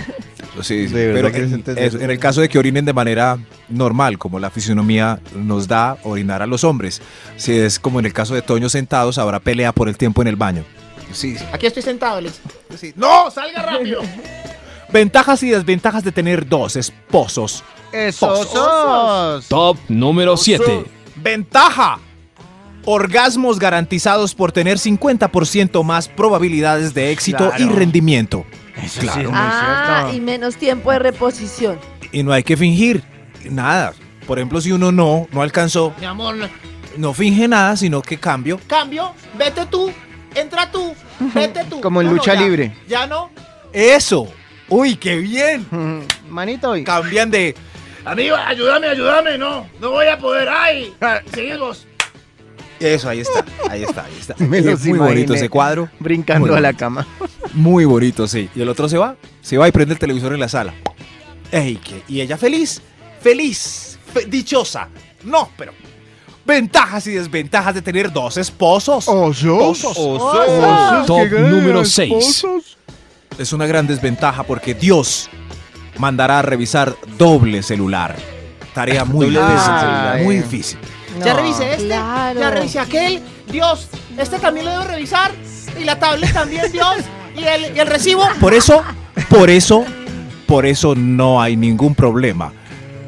Sí, 0.62 0.88
sí, 0.88 0.94
De 0.94 1.08
verdad 1.08 1.20
pero 1.22 1.32
quieres 1.32 1.50
en, 1.50 1.56
entender. 1.56 1.84
es- 1.86 1.94
en 1.96 2.10
el 2.12 2.20
caso 2.20 2.42
de 2.42 2.50
que 2.50 2.58
orinen 2.60 2.86
de 2.86 2.94
manera 2.94 3.38
normal, 3.70 4.18
como 4.18 4.40
la 4.40 4.50
fisionomía 4.50 5.20
nos 5.36 5.68
da 5.68 5.98
orinar 6.04 6.42
a 6.42 6.48
los 6.48 6.64
hombres. 6.64 7.02
Si 7.38 7.58
es 7.58 7.80
como 7.80 8.00
en 8.00 8.06
el 8.06 8.14
caso 8.14 8.34
de 8.36 8.42
Toño 8.42 8.68
sentados, 8.70 9.18
habrá 9.18 9.40
pelea 9.40 9.72
por 9.74 9.88
el 9.90 9.98
tiempo 9.98 10.22
en 10.22 10.28
el 10.28 10.36
baño. 10.36 10.64
Sí, 11.14 11.38
sí. 11.38 11.46
Aquí 11.54 11.66
estoy 11.68 11.84
sentado, 11.84 12.20
Liz. 12.22 12.40
Sí. 12.78 12.94
¡No! 12.96 13.30
¡Salga 13.32 13.62
rápido! 13.64 14.02
Ventajas 14.92 15.42
y 15.44 15.50
desventajas 15.50 16.04
de 16.04 16.12
tener 16.12 16.48
dos 16.48 16.76
esposos. 16.76 17.64
¡Esos! 17.92 18.50
Top 19.48 19.78
número 19.88 20.36
7. 20.38 20.86
Ventaja. 21.16 22.00
Orgasmos 22.86 23.60
garantizados 23.60 24.34
por 24.34 24.52
tener 24.52 24.80
50% 24.80 25.84
más 25.84 26.08
probabilidades 26.08 26.94
de 26.94 27.12
éxito 27.12 27.50
Claro. 27.50 27.64
y 27.64 27.68
rendimiento. 27.70 28.46
Eso 28.82 29.02
Claro. 29.02 29.20
sí 29.20 29.26
es 29.26 29.30
muy 29.30 29.40
Ah, 29.40 29.98
cierto. 30.02 30.18
y 30.18 30.22
menos 30.22 30.56
tiempo 30.56 30.92
de 30.92 31.00
reposición. 31.00 31.78
Y 32.12 32.24
no 32.24 32.34
hay 32.34 32.44
que 32.44 32.58
fingir 32.58 33.04
nada. 33.50 33.94
Por 34.26 34.40
ejemplo, 34.40 34.60
si 34.62 34.72
uno 34.72 34.92
no, 34.92 35.28
no 35.32 35.42
alcanzó, 35.42 35.94
Mi 36.00 36.06
amor, 36.06 36.36
no 36.98 37.14
finge 37.14 37.48
nada, 37.48 37.76
sino 37.78 38.02
que 38.02 38.18
cambio. 38.18 38.60
cambio, 38.68 39.14
vete 39.38 39.66
tú. 39.68 39.92
entra 40.34 40.72
tú, 40.72 40.94
vete 41.36 41.64
tú. 41.66 41.82
Como 41.82 42.00
en 42.02 42.08
No, 42.08 42.14
no, 42.14 42.18
lucha 42.18 42.34
ya. 42.34 42.42
libre. 42.42 42.74
Ya 42.88 43.06
no. 43.06 43.30
Eso. 43.74 44.28
Uy, 44.72 44.96
qué 44.96 45.18
bien. 45.18 45.68
Manito, 46.30 46.72
hoy. 46.72 46.84
Cambian 46.84 47.30
de... 47.30 47.54
Amigo, 48.04 48.36
ayúdame, 48.36 48.88
ayúdame. 48.88 49.38
No, 49.38 49.68
no 49.80 49.92
voy 49.92 50.08
a 50.08 50.18
poder. 50.18 50.50
Ay, 50.50 50.92
seguimos. 51.34 51.86
Eso, 52.80 53.10
ahí 53.10 53.20
está, 53.20 53.46
ahí 53.70 53.84
está, 53.84 54.06
ahí 54.06 54.18
está. 54.20 54.36
Me 54.44 54.60
los 54.62 54.84
muy 54.86 54.98
bonito 54.98 55.36
ese 55.36 55.50
cuadro. 55.50 55.88
Brincando 56.00 56.56
a 56.56 56.60
la 56.60 56.74
cama. 56.74 57.06
Muy 57.54 57.86
bonito, 57.86 58.28
sí. 58.28 58.50
Y 58.56 58.62
el 58.62 58.70
otro 58.70 58.90
se 58.90 58.98
va, 58.98 59.16
se 59.42 59.58
va 59.60 59.68
y 59.68 59.72
prende 59.72 59.94
el 59.94 60.00
televisor 60.00 60.34
en 60.34 60.40
la 60.40 60.50
sala. 60.50 60.74
Ey, 61.52 61.76
¿qué? 61.76 62.02
Y 62.08 62.22
ella 62.22 62.38
feliz, 62.38 62.82
feliz, 63.22 64.00
fe- 64.12 64.26
dichosa. 64.26 64.88
No, 65.24 65.52
pero 65.58 65.74
ventajas 66.44 67.06
y 67.06 67.12
desventajas 67.12 67.76
de 67.76 67.82
tener 67.84 68.12
dos 68.12 68.38
esposos. 68.38 69.06
¿Osos? 69.08 69.84
Osos. 69.86 71.06
Top 71.06 71.28
número 71.30 71.86
6. 71.86 72.46
Es 73.38 73.54
una 73.54 73.66
gran 73.66 73.88
desventaja 73.88 74.44
porque 74.44 74.74
Dios 74.74 75.30
mandará 75.98 76.40
a 76.40 76.42
revisar 76.42 76.96
doble 77.18 77.64
celular. 77.64 78.16
Tarea 78.74 79.04
muy 79.06 79.28
difícil. 79.28 79.50
celular. 79.50 80.22
Muy 80.24 80.36
difícil. 80.38 80.80
Ya 81.24 81.34
revisé 81.34 81.74
este, 81.74 81.88
Claro. 81.88 82.40
ya 82.40 82.50
revisé 82.52 82.80
aquel. 82.80 83.22
Dios, 83.52 83.90
este 84.18 84.40
también 84.40 84.66
lo 84.66 84.72
debo 84.72 84.84
revisar. 84.86 85.32
Y 85.80 85.84
la 85.84 86.00
tablet 86.00 86.32
también, 86.34 86.72
Dios. 86.72 86.98
Y 87.36 87.44
el, 87.44 87.76
y 87.76 87.80
el 87.80 87.88
recibo. 87.88 88.24
Por 88.40 88.54
eso, 88.54 88.82
por 89.30 89.50
eso, 89.50 89.86
por 90.48 90.66
eso 90.66 90.96
no 90.96 91.42
hay 91.42 91.56
ningún 91.58 91.96
problema. 91.96 92.54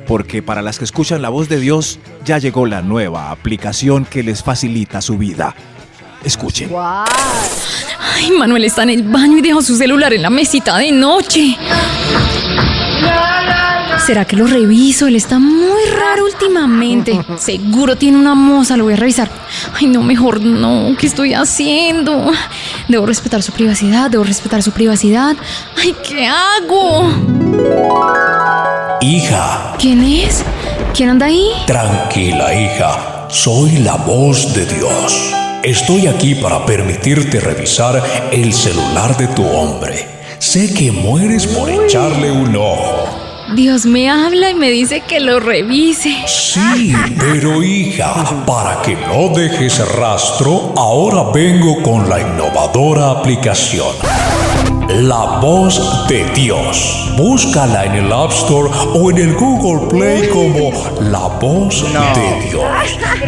Porque 0.08 0.42
para 0.42 0.62
las 0.62 0.80
que 0.80 0.86
escuchan 0.86 1.22
la 1.22 1.30
voz 1.30 1.48
de 1.48 1.60
Dios, 1.60 2.00
ya 2.26 2.38
llegó 2.38 2.66
la 2.66 2.82
nueva 2.82 3.32
aplicación 3.32 4.04
que 4.06 4.22
les 4.24 4.44
facilita 4.44 5.02
su 5.02 5.18
vida. 5.18 5.56
Escuchen. 6.24 6.70
Ay, 8.16 8.32
Manuel 8.32 8.64
está 8.66 8.84
en 8.84 8.90
el 8.92 9.04
baño 9.04 9.38
y 9.38 9.42
dejó 9.42 9.62
su 9.62 9.76
celular 9.76 10.14
en 10.14 10.22
la 10.22 10.30
mesita 10.30 10.78
de 10.78 10.92
noche. 10.92 11.58
¿Será 14.06 14.26
que 14.26 14.36
lo 14.36 14.46
reviso? 14.48 15.08
Él 15.08 15.16
está 15.16 15.40
muy 15.40 15.82
raro 15.86 16.26
últimamente. 16.26 17.20
Seguro 17.38 17.96
tiene 17.96 18.18
una 18.18 18.36
moza, 18.36 18.76
lo 18.76 18.84
voy 18.86 18.94
a 18.94 18.98
revisar. 18.98 19.30
Ay, 19.80 19.88
no, 19.88 20.02
mejor 20.02 20.42
no. 20.42 20.96
¿Qué 20.98 21.08
estoy 21.08 21.34
haciendo? 21.34 22.32
Debo 22.90 23.06
respetar 23.06 23.42
su 23.42 23.54
privacidad, 23.54 24.10
debo 24.12 24.24
respetar 24.26 24.62
su 24.62 24.72
privacidad. 24.72 25.36
Ay, 25.82 25.96
¿qué 26.08 26.28
hago? 26.28 27.10
Hija, 29.02 29.76
¿Quién 29.80 30.04
es? 30.04 30.44
¿Quién 30.94 31.10
anda 31.10 31.26
ahí? 31.28 31.50
tranquila 31.66 32.54
hija, 32.54 33.28
soy 33.30 33.78
la 33.80 33.96
voz 33.96 34.54
de 34.54 34.66
Dios. 34.66 35.34
Estoy 35.64 36.08
aquí 36.08 36.36
para 36.36 36.66
permitirte 36.66 37.40
revisar 37.40 38.04
el 38.34 38.52
celular 38.54 39.16
de 39.16 39.28
tu 39.30 39.46
hombre. 39.48 40.10
Sé 40.38 40.74
que 40.74 40.92
mueres 40.92 41.48
por 41.48 41.70
echarle 41.70 42.30
un 42.30 42.54
ojo. 42.58 43.08
Dios 43.56 43.86
me 43.86 44.10
habla 44.10 44.50
y 44.50 44.56
me 44.56 44.70
dice 44.70 45.00
que 45.08 45.22
lo 45.22 45.40
revise. 45.40 46.18
Sí, 46.28 46.94
pero 47.18 47.64
hija, 47.64 48.44
para 48.46 48.82
que 48.82 48.98
no 49.08 49.30
dejes 49.30 49.80
rastro, 49.96 50.74
ahora 50.76 51.32
vengo 51.34 51.82
con 51.82 52.10
la 52.10 52.20
innovadora 52.20 53.12
aplicación. 53.12 53.96
La 54.90 55.40
voz 55.40 56.10
de 56.10 56.26
Dios. 56.36 57.03
Búscala 57.18 57.86
en 57.86 57.94
el 57.94 58.12
App 58.12 58.32
Store 58.32 58.70
o 58.96 59.12
en 59.12 59.18
el 59.18 59.34
Google 59.36 59.88
Play 59.88 60.30
como 60.30 60.72
La 61.00 61.28
voz 61.40 61.84
de 61.84 62.50
Dios. 62.50 62.64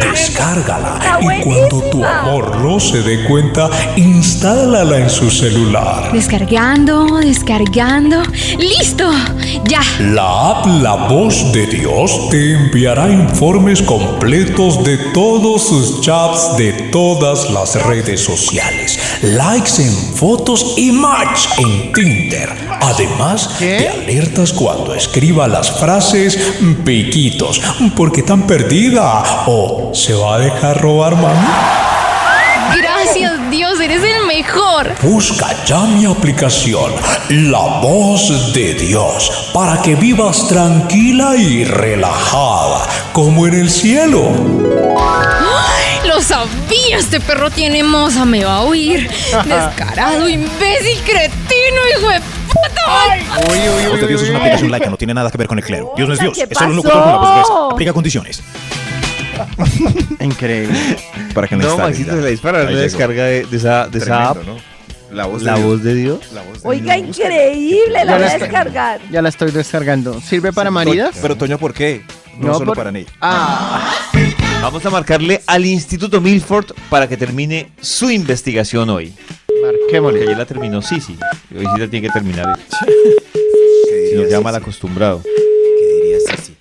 Descárgala 0.00 1.18
y 1.20 1.42
cuando 1.42 1.82
tu 1.90 2.04
amor 2.04 2.56
no 2.58 2.80
se 2.80 3.02
dé 3.02 3.24
cuenta, 3.24 3.70
instálala 3.96 4.98
en 4.98 5.10
su 5.10 5.30
celular. 5.30 6.10
Descargando, 6.12 7.18
descargando. 7.20 8.22
¡Listo! 8.58 9.08
¡Ya! 9.64 9.80
La 10.00 10.50
app 10.50 10.66
La 10.82 10.94
Voz 11.08 11.52
de 11.52 11.66
Dios 11.66 12.28
te 12.30 12.54
enviará 12.54 13.08
informes 13.08 13.82
completos 13.82 14.82
de 14.84 14.98
todos 15.14 15.68
sus 15.68 16.00
chats 16.00 16.56
de 16.56 16.72
todas 16.90 17.50
las 17.50 17.80
redes 17.86 18.20
sociales, 18.20 18.98
likes 19.22 19.80
en 19.80 19.92
fotos 20.14 20.74
y 20.76 20.90
match 20.90 21.46
en 21.58 21.92
Tinder. 21.92 22.66
Además, 22.80 23.48
¿Qué? 23.58 23.75
Te 23.78 23.88
alertas 23.88 24.52
cuando 24.52 24.94
escriba 24.94 25.48
las 25.48 25.70
frases 25.78 26.38
piquitos, 26.84 27.60
porque 27.96 28.22
tan 28.22 28.46
perdida 28.46 29.44
o 29.46 29.92
se 29.94 30.14
va 30.14 30.36
a 30.36 30.38
dejar 30.38 30.80
robar 30.80 31.16
mami. 31.16 31.46
Gracias 32.76 33.50
Dios, 33.50 33.80
eres 33.80 34.02
el 34.02 34.26
mejor. 34.26 34.92
Busca 35.02 35.48
ya 35.64 35.82
mi 35.82 36.04
aplicación, 36.04 36.92
La 37.28 37.80
Voz 37.80 38.52
de 38.52 38.74
Dios, 38.74 39.50
para 39.54 39.80
que 39.82 39.94
vivas 39.94 40.48
tranquila 40.48 41.36
y 41.36 41.64
relajada, 41.64 42.88
como 43.12 43.46
en 43.46 43.54
el 43.54 43.70
cielo. 43.70 44.32
Lo 46.06 46.20
sabía, 46.20 46.98
este 46.98 47.20
perro 47.20 47.50
tiene 47.50 47.82
moza, 47.82 48.24
me 48.24 48.44
va 48.44 48.56
a 48.56 48.60
oír. 48.62 49.08
Descarado, 49.44 50.28
imbécil, 50.28 51.00
cretino, 51.04 51.80
hijo 51.96 52.08
de 52.10 52.20
Voz 53.90 54.00
de 54.00 54.06
Dios 54.08 54.22
es 54.22 54.30
una 54.30 54.38
aplicación 54.38 54.70
laica, 54.70 54.90
no 54.90 54.96
tiene 54.96 55.14
nada 55.14 55.30
que 55.30 55.38
ver 55.38 55.46
con 55.48 55.58
el 55.58 55.64
clero. 55.64 55.92
Dios 55.96 56.08
no 56.08 56.14
es 56.14 56.20
Dios, 56.20 56.36
¿Qué 56.36 56.42
es 56.50 56.58
solo 56.58 56.70
un 56.70 56.76
locutor 56.76 57.02
con 57.02 57.10
la 57.10 57.16
voz 57.18 57.30
gruesa. 57.32 57.52
Aplica 57.72 57.92
condiciones. 57.92 58.42
Increíble. 60.20 60.78
Para 61.34 61.48
que 61.48 61.56
no, 61.56 61.76
Maxito, 61.78 62.12
se 62.12 62.20
la 62.22 62.26
dispara 62.28 62.58
Ahí 62.60 62.64
la 62.66 62.70
llegó. 62.70 62.82
descarga 62.82 63.24
de, 63.24 63.44
de 63.46 63.56
esa, 63.56 63.88
de 63.88 63.98
esa 63.98 64.28
app. 64.30 64.36
Tremendo, 64.38 64.60
¿no? 64.62 64.76
La 65.16 65.26
voz 65.26 65.40
de 65.40 65.46
La 65.46 65.54
Dios. 65.56 65.66
voz 65.66 65.82
de 65.82 65.94
Dios. 65.94 66.32
La 66.32 66.42
voz 66.42 66.62
de 66.62 66.68
Oiga, 66.68 66.94
Dios. 66.94 67.08
increíble, 67.18 67.92
la 67.92 68.04
Ya 68.04 68.10
voy 68.12 68.20
la 68.20 68.26
a 68.26 68.28
estoy- 68.28 68.40
descargar. 68.48 69.00
Ya 69.10 69.22
la 69.22 69.28
estoy 69.28 69.50
descargando. 69.50 70.20
¿Sirve 70.20 70.52
para 70.52 70.70
maridas? 70.70 71.16
Pero 71.22 71.36
Toño, 71.36 71.58
¿por 71.58 71.72
qué? 71.74 72.02
No, 72.38 72.54
solo 72.54 72.66
por- 72.66 72.76
para 72.78 72.92
mí. 72.92 73.06
Ah, 73.20 73.92
Vamos 74.62 74.84
a 74.84 74.90
marcarle 74.90 75.42
al 75.46 75.64
Instituto 75.64 76.20
Milford 76.20 76.72
para 76.90 77.06
que 77.08 77.16
termine 77.16 77.70
su 77.80 78.10
investigación 78.10 78.90
hoy. 78.90 79.14
Porque 79.60 79.78
marquémosle. 79.82 80.22
ayer 80.22 80.36
la 80.38 80.46
terminó 80.46 80.82
Sisi. 80.82 81.16
Hoy 81.56 81.64
sí 81.74 81.80
la 81.80 81.88
tiene 81.88 82.06
que 82.06 82.12
terminar. 82.12 82.58
¿Qué 83.34 84.08
Si 84.10 84.16
nos 84.16 84.30
ya 84.30 84.40
mal 84.40 84.54
acostumbrado. 84.54 85.22
¿Qué 85.22 85.94
dirías, 86.02 86.22
Sisi? 86.30 86.56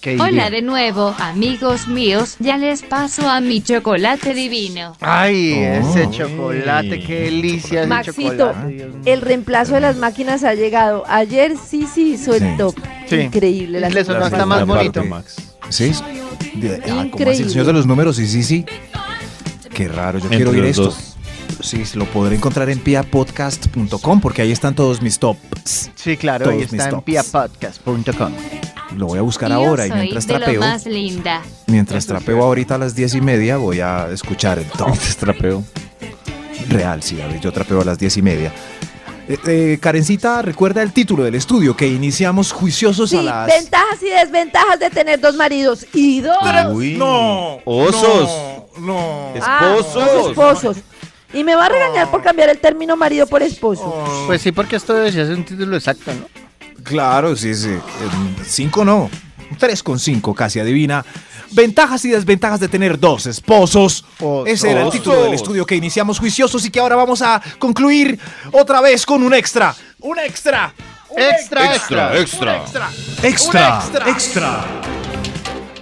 ¿Qué 0.00 0.10
diría? 0.10 0.24
Hola 0.26 0.50
de 0.50 0.62
nuevo, 0.62 1.14
amigos 1.18 1.88
míos. 1.88 2.36
Ya 2.38 2.58
les 2.58 2.82
paso 2.82 3.28
a 3.28 3.40
mi 3.40 3.62
chocolate 3.62 4.34
divino. 4.34 4.96
Ay, 5.00 5.54
ese 5.54 6.06
Oh. 6.06 6.10
chocolate, 6.10 7.00
qué 7.00 7.20
delicia 7.22 7.80
ese 7.80 7.88
Maxito, 7.88 8.30
chocolate. 8.48 8.74
Dios 8.74 8.94
mío. 8.94 9.00
el 9.06 9.20
reemplazo 9.22 9.74
de 9.74 9.80
las 9.80 9.96
máquinas 9.96 10.44
ha 10.44 10.54
llegado. 10.54 11.04
Ayer 11.06 11.54
sí, 11.56 11.86
sí 11.92 12.14
hizo 12.14 12.34
el 12.34 12.40
Sí. 12.40 12.48
top. 12.58 12.74
Sí. 13.06 13.16
Increíble. 13.16 13.80
La 13.80 13.88
Le 13.88 14.04
sonó 14.04 14.46
más 14.46 14.66
bonito. 14.66 15.04
Max. 15.04 15.36
¿Sí? 15.70 15.92
De- 16.54 16.76
ah, 16.76 16.80
¿cómo 16.86 17.00
así? 17.00 17.06
Increíble. 17.06 17.42
El 17.44 17.50
señor 17.50 17.66
de 17.66 17.72
los 17.72 17.86
números 17.86 18.18
y 18.18 18.26
sí, 18.26 18.42
sí. 18.42 18.64
Qué 19.74 19.88
raro, 19.88 20.18
yo 20.18 20.24
Entre 20.26 20.36
quiero 20.36 20.50
oír 20.52 20.60
los 20.60 20.70
esto. 20.70 20.82
dos. 20.84 21.16
Sí, 21.60 21.82
lo 21.94 22.04
podré 22.06 22.36
encontrar 22.36 22.68
en 22.70 22.78
piapodcast.com 22.78 24.20
porque 24.20 24.42
ahí 24.42 24.52
están 24.52 24.74
todos 24.74 25.00
mis 25.02 25.18
tops. 25.18 25.90
Sí, 25.94 26.16
claro, 26.16 26.44
Todos 26.46 26.56
mis 26.58 26.72
está 26.72 26.88
en 26.90 27.00
piapodcast.com. 27.02 28.32
Lo 28.96 29.06
voy 29.06 29.18
a 29.18 29.22
buscar 29.22 29.48
Yo 29.50 29.56
ahora 29.56 29.86
y 29.86 29.92
mientras 29.92 30.26
de 30.26 30.32
lo 30.34 30.38
trapeo, 30.40 30.60
más 30.60 30.86
linda. 30.86 31.42
mientras 31.66 32.06
trapeo 32.06 32.42
ahorita 32.44 32.76
a 32.76 32.78
las 32.78 32.94
diez 32.94 33.14
y 33.14 33.20
media 33.20 33.56
voy 33.56 33.80
a 33.80 34.08
escuchar 34.10 34.58
el 34.58 34.66
top. 34.66 34.96
Trapeo. 35.18 35.64
Real, 36.68 37.02
sí, 37.02 37.20
a 37.20 37.26
ver, 37.26 37.40
yo 37.40 37.52
trapeo 37.52 37.80
a 37.80 37.84
las 37.84 37.98
diez 37.98 38.16
y 38.16 38.22
media. 38.22 38.52
Eh, 39.26 39.38
eh, 39.46 39.78
Karencita, 39.80 40.42
recuerda 40.42 40.82
el 40.82 40.92
título 40.92 41.24
del 41.24 41.34
estudio 41.34 41.74
que 41.76 41.88
iniciamos 41.88 42.52
juiciosos 42.52 43.08
Sí, 43.10 43.16
a 43.16 43.22
las... 43.22 43.46
ventajas 43.46 44.02
y 44.02 44.10
desventajas 44.10 44.78
de 44.78 44.90
tener 44.90 45.18
dos 45.18 45.34
maridos. 45.34 45.86
Y 45.94 46.20
dos. 46.20 46.36
Uy. 46.72 46.96
No. 46.98 47.58
Osos. 47.64 48.30
No. 48.78 49.32
Ah, 49.40 49.76
Esposos. 49.78 49.94
dos 49.94 50.28
esposos. 50.28 50.76
Y 51.34 51.44
me 51.44 51.54
va 51.54 51.66
a 51.66 51.68
regañar 51.68 52.10
por 52.10 52.22
cambiar 52.22 52.48
el 52.48 52.58
término 52.58 52.96
marido 52.96 53.26
por 53.26 53.42
esposo. 53.42 54.24
Pues 54.26 54.40
sí, 54.40 54.52
porque 54.52 54.76
esto 54.76 54.94
debería 54.94 55.26
ser 55.26 55.34
un 55.34 55.44
título 55.44 55.76
exacto, 55.76 56.12
¿no? 56.14 56.28
Claro, 56.84 57.34
sí, 57.36 57.54
sí. 57.54 57.76
Cinco 58.46 58.84
no. 58.84 59.10
Tres 59.58 59.82
con 59.82 59.98
cinco, 59.98 60.34
casi 60.34 60.60
adivina. 60.60 61.04
Ventajas 61.52 62.04
y 62.04 62.10
desventajas 62.10 62.60
de 62.60 62.68
tener 62.68 62.98
dos 62.98 63.26
esposos. 63.26 64.04
Osos. 64.18 64.48
Ese 64.48 64.70
era 64.70 64.82
el 64.82 64.90
título 64.90 65.22
del 65.22 65.34
estudio 65.34 65.64
que 65.66 65.76
iniciamos 65.76 66.18
juiciosos 66.18 66.64
y 66.64 66.70
que 66.70 66.80
ahora 66.80 66.96
vamos 66.96 67.22
a 67.22 67.40
concluir 67.58 68.18
otra 68.52 68.80
vez 68.80 69.06
con 69.06 69.22
un 69.22 69.34
extra. 69.34 69.74
Un 70.00 70.18
extra. 70.18 70.72
Un 71.10 71.22
Extra, 71.22 71.74
Extra, 71.74 72.18
extra. 72.18 72.56
extra. 72.58 72.90
Extra. 73.22 73.78
Extra, 73.78 74.10
extra. 74.10 74.64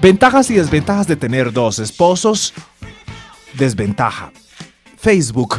Ventajas 0.01 0.51
y 0.51 0.55
desventajas 0.55 1.07
de 1.07 1.17
tener 1.17 1.53
dos 1.53 1.79
esposos. 1.79 2.53
Desventaja. 3.55 4.31
Facebook 5.03 5.59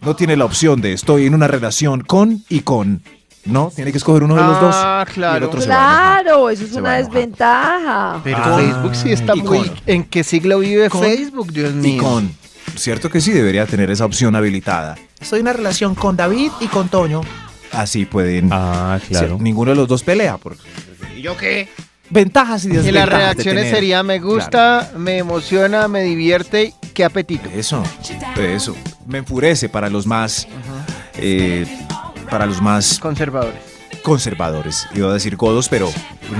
no 0.00 0.16
tiene 0.16 0.36
la 0.36 0.44
opción 0.46 0.80
de 0.80 0.92
estoy 0.92 1.26
en 1.26 1.34
una 1.34 1.46
relación 1.46 2.00
con 2.00 2.42
y 2.48 2.60
con. 2.60 3.02
No, 3.44 3.70
tiene 3.74 3.92
que 3.92 3.98
escoger 3.98 4.24
uno 4.24 4.34
de 4.34 4.42
los 4.42 4.60
dos. 4.60 4.74
Ah, 4.76 5.04
y 5.06 5.08
el 5.10 5.14
claro. 5.14 5.46
otro 5.46 5.60
se 5.60 5.68
va. 5.68 6.18
Claro, 6.22 6.50
eso 6.50 6.64
es 6.64 6.70
Se 6.70 6.80
va 6.80 6.88
una 6.90 6.96
desventaja. 6.98 8.20
Pero 8.24 8.36
Ah, 8.38 8.56
Facebook 8.58 8.94
sí 8.96 9.12
está 9.12 9.34
y 9.36 9.42
muy... 9.42 9.58
con- 9.68 9.70
¿En 9.86 10.04
qué 10.04 10.24
siglo 10.24 10.58
vive 10.58 10.90
con- 10.90 11.00
Facebook, 11.02 11.52
Dios 11.52 11.70
Y 11.70 11.76
mío? 11.76 12.02
con. 12.02 12.30
Cierto 12.76 13.08
que 13.10 13.20
sí 13.20 13.30
debería 13.32 13.64
tener 13.66 13.90
esa 13.92 14.04
opción 14.04 14.34
habilitada. 14.34 14.96
Estoy 15.20 15.38
en 15.40 15.44
una 15.46 15.52
relación 15.52 15.94
con 15.94 16.16
David 16.16 16.50
y 16.60 16.66
con 16.66 16.88
Toño. 16.88 17.20
Así 17.72 18.04
pueden. 18.06 18.48
Ah, 18.52 18.98
claro. 19.08 19.38
Ninguno 19.40 19.70
de 19.70 19.76
los 19.76 19.86
dos 19.88 20.02
pelea. 20.02 20.36
Porque 20.36 20.60
¿Y 21.16 21.22
yo 21.22 21.36
qué? 21.36 21.68
ventajas 22.10 22.64
y 22.64 22.68
Y 22.68 22.72
desventajas. 22.72 23.08
las 23.10 23.18
de 23.18 23.24
reacciones 23.24 23.62
tener- 23.64 23.74
sería 23.76 24.02
me 24.02 24.18
gusta, 24.18 24.90
me 24.96 25.18
emociona, 25.18 25.86
me 25.86 26.02
divierte, 26.02 26.74
qué 26.92 27.04
apetito. 27.04 27.48
Eso, 27.50 27.82
eso. 28.36 28.76
Me 29.06 29.18
enfurece 29.18 29.68
para 29.68 29.88
los 29.88 30.06
más. 30.06 30.46
eh, 31.14 31.66
para 32.30 32.46
los 32.46 32.60
más 32.62 32.98
Conservadores. 33.00 33.58
conservadores. 34.02 34.88
Iba 34.94 35.10
a 35.10 35.14
decir 35.14 35.36
godos, 35.36 35.68
pero 35.68 35.90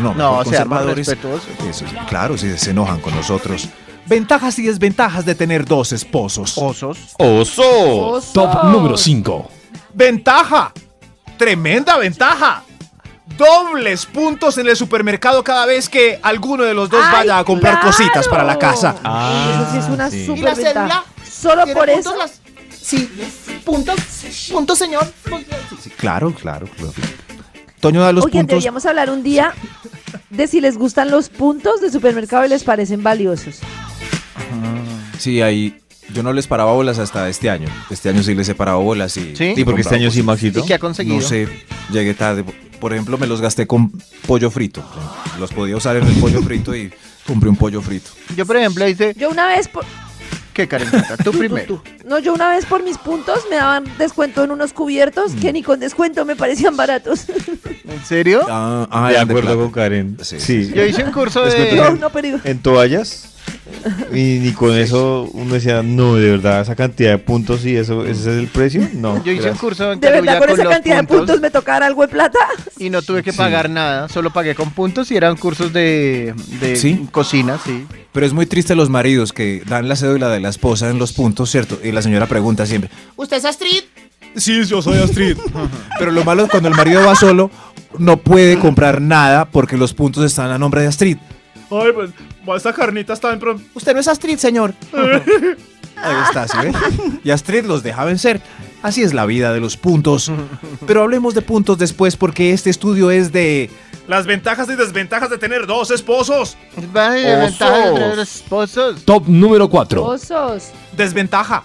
no. 0.02 0.10
O 0.10 0.14
sea, 0.14 0.24
más 0.24 0.44
conservadores. 0.44 1.06
respetuoso. 1.08 1.46
Eso, 1.68 1.84
claro, 2.08 2.38
si 2.38 2.56
se 2.56 2.70
enojan 2.70 3.00
con 3.00 3.14
nosotros. 3.14 3.68
Ventajas 4.06 4.58
y 4.58 4.62
desventajas 4.66 5.24
de 5.24 5.34
tener 5.34 5.64
dos 5.64 5.92
esposos. 5.92 6.56
Osos. 6.56 7.14
¡Oso! 7.18 8.20
Top 8.32 8.64
número 8.64 8.96
5. 8.96 9.48
¡Ventaja! 9.94 10.72
¡Tremenda 11.36 11.96
ventaja! 11.96 12.64
Dobles 13.40 14.04
puntos 14.04 14.58
en 14.58 14.68
el 14.68 14.76
supermercado 14.76 15.42
cada 15.42 15.64
vez 15.64 15.88
que 15.88 16.20
alguno 16.22 16.64
de 16.64 16.74
los 16.74 16.90
dos 16.90 17.00
¡Ay, 17.02 17.12
vaya 17.20 17.38
a 17.38 17.44
comprar 17.44 17.80
claro! 17.80 17.86
cositas 17.96 18.28
para 18.28 18.44
la 18.44 18.58
casa. 18.58 18.96
Ah, 19.02 19.62
eso 19.62 19.72
sí 19.72 19.78
es 19.78 19.84
una 19.94 20.10
sí. 20.10 20.16
¿Y 20.18 20.26
super 20.26 20.44
la 20.44 20.54
cédula? 20.54 20.80
ventaja. 20.82 21.04
Solo 21.30 21.64
¿Tiene 21.64 21.80
por 21.80 21.88
eso. 21.90 22.16
las- 22.18 22.40
Sí, 22.82 23.08
puntos, 23.64 23.96
puntos, 24.50 24.78
señor. 24.78 25.10
Sí, 25.82 25.88
claro, 25.90 26.34
claro, 26.34 26.66
claro. 26.76 26.92
Toño 27.80 28.02
da 28.02 28.12
los 28.12 28.24
Oigan, 28.26 28.40
puntos. 28.42 28.48
deberíamos 28.56 28.84
hablar 28.84 29.08
un 29.10 29.22
día 29.22 29.54
de 30.28 30.46
si 30.46 30.60
les 30.60 30.76
gustan 30.76 31.10
los 31.10 31.28
puntos 31.30 31.80
de 31.80 31.90
supermercado 31.90 32.44
y 32.44 32.48
les 32.50 32.62
parecen 32.64 33.02
valiosos. 33.02 33.60
Sí, 35.18 35.40
ahí. 35.40 35.76
Yo 36.12 36.22
no 36.22 36.32
les 36.32 36.46
paraba 36.46 36.72
bolas 36.72 36.98
hasta 36.98 37.28
este 37.28 37.48
año. 37.48 37.68
Este 37.88 38.08
año 38.08 38.22
sí 38.22 38.34
les 38.34 38.48
he 38.48 38.54
parado 38.54 38.80
bolas 38.80 39.16
y. 39.16 39.34
¿Sí? 39.36 39.54
Sí, 39.54 39.64
porque 39.64 39.82
este 39.82 39.94
año 39.94 40.10
sí, 40.10 40.22
Maxito. 40.22 40.60
¿Y 40.60 40.66
qué 40.66 40.74
ha 40.74 40.78
conseguido? 40.78 41.16
No 41.16 41.22
sé, 41.22 41.48
llegué 41.90 42.12
tarde. 42.14 42.44
Por 42.80 42.92
ejemplo, 42.92 43.18
me 43.18 43.26
los 43.26 43.40
gasté 43.40 43.66
con 43.66 43.92
pollo 44.26 44.50
frito. 44.50 44.82
Los 45.38 45.52
podía 45.52 45.76
usar 45.76 45.96
en 45.96 46.06
el 46.06 46.14
pollo 46.14 46.40
frito 46.42 46.74
y 46.74 46.90
compré 47.26 47.48
un 47.50 47.56
pollo 47.56 47.80
frito. 47.82 48.10
Yo, 48.36 48.46
por 48.46 48.56
ejemplo, 48.56 48.88
hice. 48.88 49.14
Yo 49.16 49.30
una 49.30 49.46
vez 49.48 49.68
por... 49.68 49.84
¿Qué, 50.54 50.66
Karencita? 50.66 51.16
Tú 51.18 51.30
primero. 51.38 51.64
tú. 51.66 51.82
No, 52.04 52.18
yo 52.18 52.32
una 52.34 52.50
vez 52.50 52.66
por 52.66 52.82
mis 52.82 52.98
puntos 52.98 53.44
me 53.50 53.56
daban 53.56 53.84
descuento 53.98 54.42
en 54.42 54.50
unos 54.50 54.72
cubiertos 54.72 55.32
Mm. 55.34 55.40
que 55.40 55.52
ni 55.52 55.62
con 55.62 55.78
descuento 55.78 56.24
me 56.24 56.34
parecían 56.36 56.76
baratos. 56.76 57.26
¿En 57.84 58.04
serio? 58.04 58.42
Ah, 58.48 58.88
ah, 58.90 59.10
de 59.10 59.18
acuerdo 59.18 59.56
con 59.56 59.70
Karen. 59.70 60.16
Sí, 60.22 60.40
Sí. 60.40 60.64
sí, 60.66 60.72
Yo 60.74 60.84
hice 60.84 61.04
un 61.04 61.12
curso 61.12 61.44
no, 61.44 61.50
de. 61.50 61.96
no, 62.00 62.10
digo, 62.20 62.38
En 62.44 62.58
toallas. 62.60 63.29
Y 64.12 64.38
ni 64.40 64.52
con 64.52 64.76
eso 64.76 65.28
uno 65.32 65.54
decía, 65.54 65.82
no, 65.82 66.16
de 66.16 66.30
verdad, 66.32 66.60
esa 66.60 66.74
cantidad 66.76 67.10
de 67.12 67.18
puntos 67.18 67.64
y 67.64 67.76
eso, 67.76 68.04
ese 68.04 68.20
es 68.32 68.36
el 68.38 68.46
precio. 68.48 68.86
No. 68.94 69.22
Yo 69.24 69.32
hice 69.32 69.50
un 69.50 69.56
curso 69.56 69.92
en 69.92 70.00
¿de 70.00 70.10
verdad 70.10 70.38
con 70.38 70.48
con 70.48 70.54
esa 70.54 70.64
los 70.64 70.72
cantidad 70.74 70.96
de 71.00 71.06
puntos 71.06 71.40
me 71.40 71.50
tocara 71.50 71.86
algo 71.86 72.02
de 72.02 72.08
plata? 72.08 72.38
Y 72.78 72.90
no 72.90 73.00
tuve 73.02 73.22
que 73.22 73.32
Sí. 73.32 73.38
pagar 73.38 73.70
nada, 73.70 74.08
solo 74.08 74.30
pagué 74.32 74.54
con 74.54 74.70
puntos 74.72 75.10
y 75.10 75.16
eran 75.16 75.36
cursos 75.36 75.72
de, 75.72 76.34
de 76.60 76.76
¿Sí? 76.76 77.06
cocina, 77.10 77.58
sí. 77.64 77.86
Pero 78.12 78.26
es 78.26 78.32
muy 78.32 78.44
triste 78.46 78.74
los 78.74 78.90
maridos 78.90 79.32
que 79.32 79.62
dan 79.66 79.88
la 79.88 79.96
cédula 79.96 80.28
de 80.28 80.40
la 80.40 80.48
esposa 80.50 80.90
en 80.90 80.98
los 80.98 81.12
puntos, 81.12 81.50
¿cierto? 81.50 81.78
Y 81.82 81.92
la 81.92 82.02
señora 82.02 82.26
pregunta 82.26 82.66
siempre, 82.66 82.90
¿Usted 83.16 83.36
es 83.38 83.44
Astrid? 83.44 83.82
Sí, 84.36 84.64
yo 84.64 84.80
soy 84.82 84.98
Astrid. 84.98 85.36
Pero 85.98 86.10
lo 86.10 86.24
malo 86.24 86.44
es 86.44 86.50
cuando 86.50 86.68
el 86.68 86.74
marido 86.74 87.04
va 87.04 87.14
solo, 87.16 87.50
no 87.98 88.16
puede 88.18 88.58
comprar 88.58 89.00
nada 89.00 89.44
porque 89.46 89.76
los 89.76 89.92
puntos 89.94 90.24
están 90.24 90.50
a 90.50 90.58
nombre 90.58 90.82
de 90.82 90.88
Astrid. 90.88 91.16
Ay, 91.70 91.92
pues, 91.92 92.10
esta 92.56 92.72
carnita 92.72 93.12
está 93.12 93.32
en 93.32 93.38
pronto. 93.38 93.62
Usted 93.74 93.94
no 93.94 94.00
es 94.00 94.08
Astrid, 94.08 94.38
señor. 94.38 94.74
Ahí 96.02 96.16
está, 96.24 96.48
¿sí 96.48 96.56
ve? 96.62 96.72
Y 97.24 97.30
Astrid 97.30 97.64
los 97.64 97.82
deja 97.82 98.04
vencer. 98.04 98.40
Así 98.82 99.02
es 99.02 99.12
la 99.12 99.26
vida 99.26 99.52
de 99.52 99.60
los 99.60 99.76
puntos. 99.76 100.32
Pero 100.86 101.02
hablemos 101.02 101.34
de 101.34 101.42
puntos 101.42 101.76
después 101.78 102.16
porque 102.16 102.52
este 102.52 102.70
estudio 102.70 103.10
es 103.10 103.30
de... 103.30 103.70
Las 104.08 104.26
ventajas 104.26 104.68
y 104.70 104.74
desventajas 104.74 105.28
de 105.30 105.38
tener 105.38 105.66
dos 105.66 105.90
esposos. 105.90 106.56
Vaya, 106.92 107.44
Osos. 107.44 107.50
ventaja 107.50 107.78
de 107.90 107.92
tener 107.92 108.18
esposos. 108.18 109.04
Top 109.04 109.28
número 109.28 109.68
4. 109.68 110.02
Osos. 110.04 110.70
Desventaja. 110.96 111.64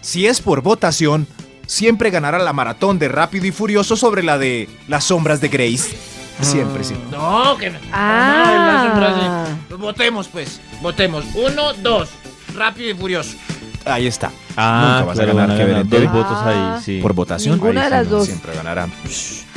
Si 0.00 0.26
es 0.26 0.40
por 0.40 0.60
votación, 0.60 1.26
siempre 1.66 2.10
ganará 2.10 2.38
la 2.40 2.52
maratón 2.52 2.98
de 2.98 3.08
Rápido 3.08 3.46
y 3.46 3.52
Furioso 3.52 3.96
sobre 3.96 4.22
la 4.24 4.38
de 4.38 4.68
Las 4.88 5.04
Sombras 5.04 5.40
de 5.40 5.48
Grace. 5.48 5.96
Siempre, 6.40 6.84
sí. 6.84 6.94
No, 7.10 7.56
que 7.56 7.70
no. 7.70 7.78
Ah. 7.92 9.46
Pues 9.68 9.80
Votemos, 9.80 10.28
pues. 10.28 10.60
Votemos. 10.80 11.24
Uno, 11.34 11.72
dos. 11.74 12.08
Rápido 12.54 12.90
y 12.90 12.94
furioso. 12.94 13.36
Ahí 13.84 14.06
está. 14.06 14.30
Ah, 14.56 14.98
Nunca 15.00 15.06
vas 15.06 15.18
a 15.18 15.22
claro, 15.22 15.36
ganar 15.38 15.48
van 15.48 15.60
a 15.60 15.64
ganar 15.66 15.80
en 15.82 15.88
dos 15.90 16.12
votos 16.12 16.38
Ah. 16.40 16.74
ahí, 16.76 16.82
sí. 16.82 16.98
Por 17.00 17.12
votación. 17.12 17.54
Ninguna 17.56 17.84
de 17.84 17.90
las 17.90 18.08
dos. 18.08 18.26
Siempre 18.26 18.54
ganará 18.54 18.88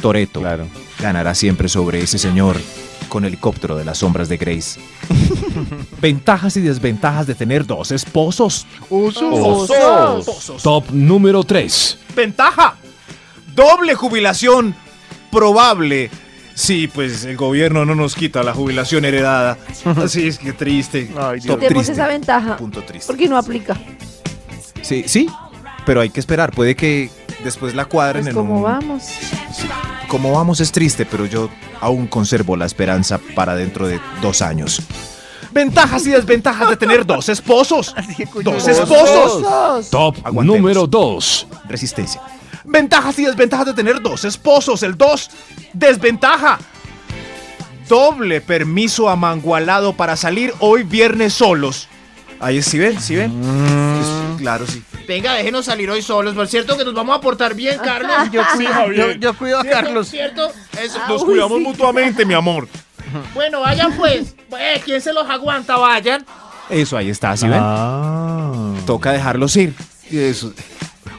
Toreto. 0.01 0.39
Claro. 0.39 0.67
Ganará 0.99 1.35
siempre 1.35 1.67
sobre 1.69 2.01
ese 2.01 2.17
señor 2.17 2.57
con 3.09 3.25
helicóptero 3.25 3.75
de 3.75 3.83
las 3.83 3.97
sombras 3.97 4.29
de 4.29 4.37
Grace. 4.37 4.79
Ventajas 6.01 6.55
y 6.57 6.61
desventajas 6.61 7.27
de 7.27 7.35
tener 7.35 7.65
dos 7.65 7.91
esposos. 7.91 8.65
Osos. 8.89 9.71
Top 10.63 10.85
número 10.91 11.43
3. 11.43 11.99
Ventaja. 12.15 12.75
Doble 13.53 13.95
jubilación 13.95 14.73
probable. 15.29 16.09
Sí, 16.61 16.87
pues 16.87 17.23
el 17.25 17.37
gobierno 17.37 17.85
no 17.85 17.95
nos 17.95 18.13
quita 18.13 18.43
la 18.43 18.53
jubilación 18.53 19.03
heredada. 19.03 19.57
Así 19.97 20.27
es 20.27 20.37
que 20.37 20.53
triste. 20.53 21.09
Ay, 21.17 21.39
Dios. 21.39 21.47
Top 21.47 21.59
Tenemos 21.59 21.85
triste. 21.85 21.93
esa 21.93 22.07
ventaja. 22.07 22.57
Punto 22.57 22.83
triste. 22.83 23.07
Porque 23.07 23.27
no 23.27 23.35
aplica. 23.35 23.75
Sí, 24.83 25.03
sí, 25.07 25.27
pero 25.87 26.01
hay 26.01 26.11
que 26.11 26.19
esperar. 26.19 26.51
Puede 26.51 26.75
que 26.75 27.09
después 27.43 27.73
la 27.73 27.85
cuadren 27.85 28.23
Pues 28.25 28.35
en 28.35 28.35
como 28.35 28.57
un... 28.57 28.63
vamos. 28.63 29.03
Como 30.07 30.33
vamos 30.33 30.59
es 30.59 30.71
triste, 30.71 31.05
pero 31.05 31.25
yo 31.25 31.49
aún 31.79 32.05
conservo 32.05 32.55
la 32.55 32.67
esperanza 32.67 33.19
para 33.33 33.55
dentro 33.55 33.87
de 33.87 33.99
dos 34.21 34.43
años. 34.43 34.83
Ventajas 35.51 36.05
y 36.05 36.11
desventajas 36.11 36.69
de 36.69 36.77
tener 36.77 37.05
dos 37.07 37.27
esposos. 37.27 37.93
Dos 38.43 38.67
esposos. 38.67 39.43
Osos. 39.43 39.89
Top 39.89 40.15
Aguantemos. 40.23 40.45
número 40.45 40.85
2. 40.87 41.47
Resistencia. 41.67 42.21
Ventajas 42.63 43.17
y 43.19 43.25
desventajas 43.25 43.65
de 43.67 43.73
tener 43.73 44.01
dos 44.01 44.23
esposos. 44.25 44.83
El 44.83 44.97
dos, 44.97 45.29
desventaja. 45.73 46.59
Doble 47.89 48.39
permiso 48.41 49.09
amangualado 49.09 49.93
para 49.93 50.15
salir 50.15 50.53
hoy 50.59 50.83
viernes 50.83 51.33
solos. 51.33 51.87
Ahí 52.39 52.61
sí 52.61 52.79
ven, 52.79 52.99
sí 53.01 53.15
ven. 53.15 53.31
Es- 54.01 54.37
claro, 54.41 54.65
sí. 54.65 54.81
Venga, 55.07 55.33
déjenos 55.33 55.65
salir 55.65 55.89
hoy 55.89 56.01
solos. 56.01 56.33
Por 56.33 56.47
cierto, 56.47 56.77
que 56.77 56.85
nos 56.85 56.93
vamos 56.93 57.17
a 57.17 57.21
portar 57.21 57.53
bien, 57.53 57.77
Carlos. 57.83 58.31
Yo 58.31 58.43
cuido, 58.55 58.91
yo, 58.93 59.11
yo 59.11 59.33
cuido 59.37 59.59
a 59.59 59.61
¿Cierto? 59.63 59.81
Carlos. 59.81 60.07
¿Cierto? 60.07 60.51
Eso. 60.81 60.99
Nos 61.09 61.21
Uy, 61.23 61.27
cuidamos 61.27 61.57
sí. 61.57 61.63
mutuamente, 61.65 62.25
mi 62.25 62.33
amor. 62.33 62.67
Bueno, 63.33 63.59
vayan 63.61 63.91
pues. 63.97 64.35
Eh, 64.57 64.81
¿Quién 64.85 65.01
se 65.01 65.11
los 65.11 65.29
aguanta? 65.29 65.75
Vayan. 65.77 66.25
Eso 66.69 66.95
ahí 66.95 67.09
está, 67.09 67.35
¿sí 67.35 67.47
ven? 67.47 67.59
Ah. 67.61 68.73
Toca 68.85 69.11
dejarlos 69.11 69.55
ir. 69.57 69.73
Eso. 70.09 70.53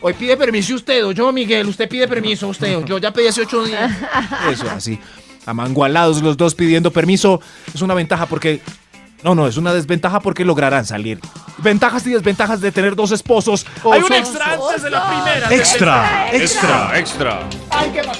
Hoy 0.05 0.15
pide 0.15 0.37
permiso 0.37 0.75
usted, 0.75 1.07
o 1.07 1.13
yo, 1.13 1.31
Miguel. 1.33 1.69
Usted 1.69 1.89
pide 1.89 2.09
permiso, 2.09 2.49
usted. 2.49 2.77
o 2.77 2.85
Yo 2.85 2.99
ya 2.99 3.13
pedí 3.13 3.29
hace 3.29 3.43
ocho 3.43 3.65
días. 3.65 3.91
Eso, 4.51 4.69
así. 4.69 4.99
Amangualados 5.47 6.21
los 6.23 6.37
dos 6.37 6.55
pidiendo 6.57 6.91
permiso. 6.91 7.41
Es 7.73 7.83
una 7.83 7.95
ventaja 7.95 8.27
porque. 8.27 8.61
No, 9.23 9.37
no, 9.37 9.47
es 9.47 9.57
una 9.57 9.73
desventaja 9.73 10.19
porque 10.19 10.45
lograrán 10.45 10.85
salir. 10.85 11.21
Ventajas 11.59 12.05
y 12.09 12.11
desventajas 12.11 12.61
de 12.61 12.73
tener 12.73 12.97
dos 12.97 13.13
esposos. 13.13 13.65
Hay 13.85 14.01
un 14.01 14.13
Osos. 14.13 14.17
Extra 14.19 14.53
antes 14.55 14.83
de 14.83 14.91
la 14.91 15.09
primera. 15.09 15.55
Extra. 15.55 16.31
Extra, 16.33 16.99
extra. 16.99 17.49
Ay, 17.71 17.91
qué 17.95 18.03
más. 18.03 18.19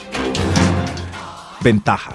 Ventaja. 1.61 2.13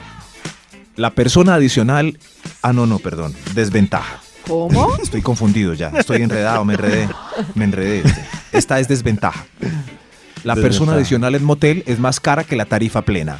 La 0.96 1.10
persona 1.10 1.56
adicional. 1.56 2.18
Ah, 2.62 2.72
no, 2.72 2.86
no, 2.86 3.00
perdón. 3.00 3.36
Desventaja. 3.54 4.22
¿Cómo? 4.48 4.96
Estoy 5.04 5.22
confundido 5.22 5.74
ya. 5.74 5.90
Estoy 5.90 6.22
enredado, 6.22 6.64
me 6.64 6.76
enredé. 6.76 7.10
Me 7.56 7.66
enredé. 7.66 8.04
Esta 8.52 8.80
es 8.80 8.88
desventaja. 8.88 9.46
La 10.44 10.56
persona 10.56 10.94
adicional 10.94 11.36
en 11.36 11.44
motel 11.44 11.84
es 11.86 12.00
más 12.00 12.20
cara 12.20 12.44
que 12.44 12.56
la 12.56 12.66
tarifa 12.66 13.02
plena. 13.02 13.38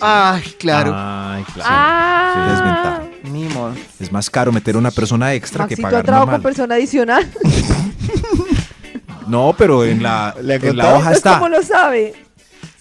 Ay, 0.00 0.42
claro. 0.58 0.92
Ay, 0.94 1.44
claro. 1.54 1.70
Ah. 1.70 2.32
Sí, 2.34 2.50
desventaja. 2.50 3.00
Es 4.00 4.10
más 4.10 4.30
caro 4.30 4.50
meter 4.50 4.76
una 4.76 4.90
persona 4.90 5.34
extra 5.34 5.66
que 5.66 5.76
Maxito 5.76 5.86
ha 5.86 5.90
pagar 5.90 6.04
trabajado 6.04 6.32
con 6.32 6.42
persona 6.42 6.74
adicional. 6.74 7.30
No, 9.26 9.54
pero 9.56 9.84
en 9.84 10.02
la, 10.02 10.34
¿Le 10.42 10.56
en 10.56 10.76
la 10.76 10.94
hoja 10.94 11.12
está. 11.12 11.34
¿Cómo 11.34 11.48
lo 11.48 11.62
sabe? 11.62 12.14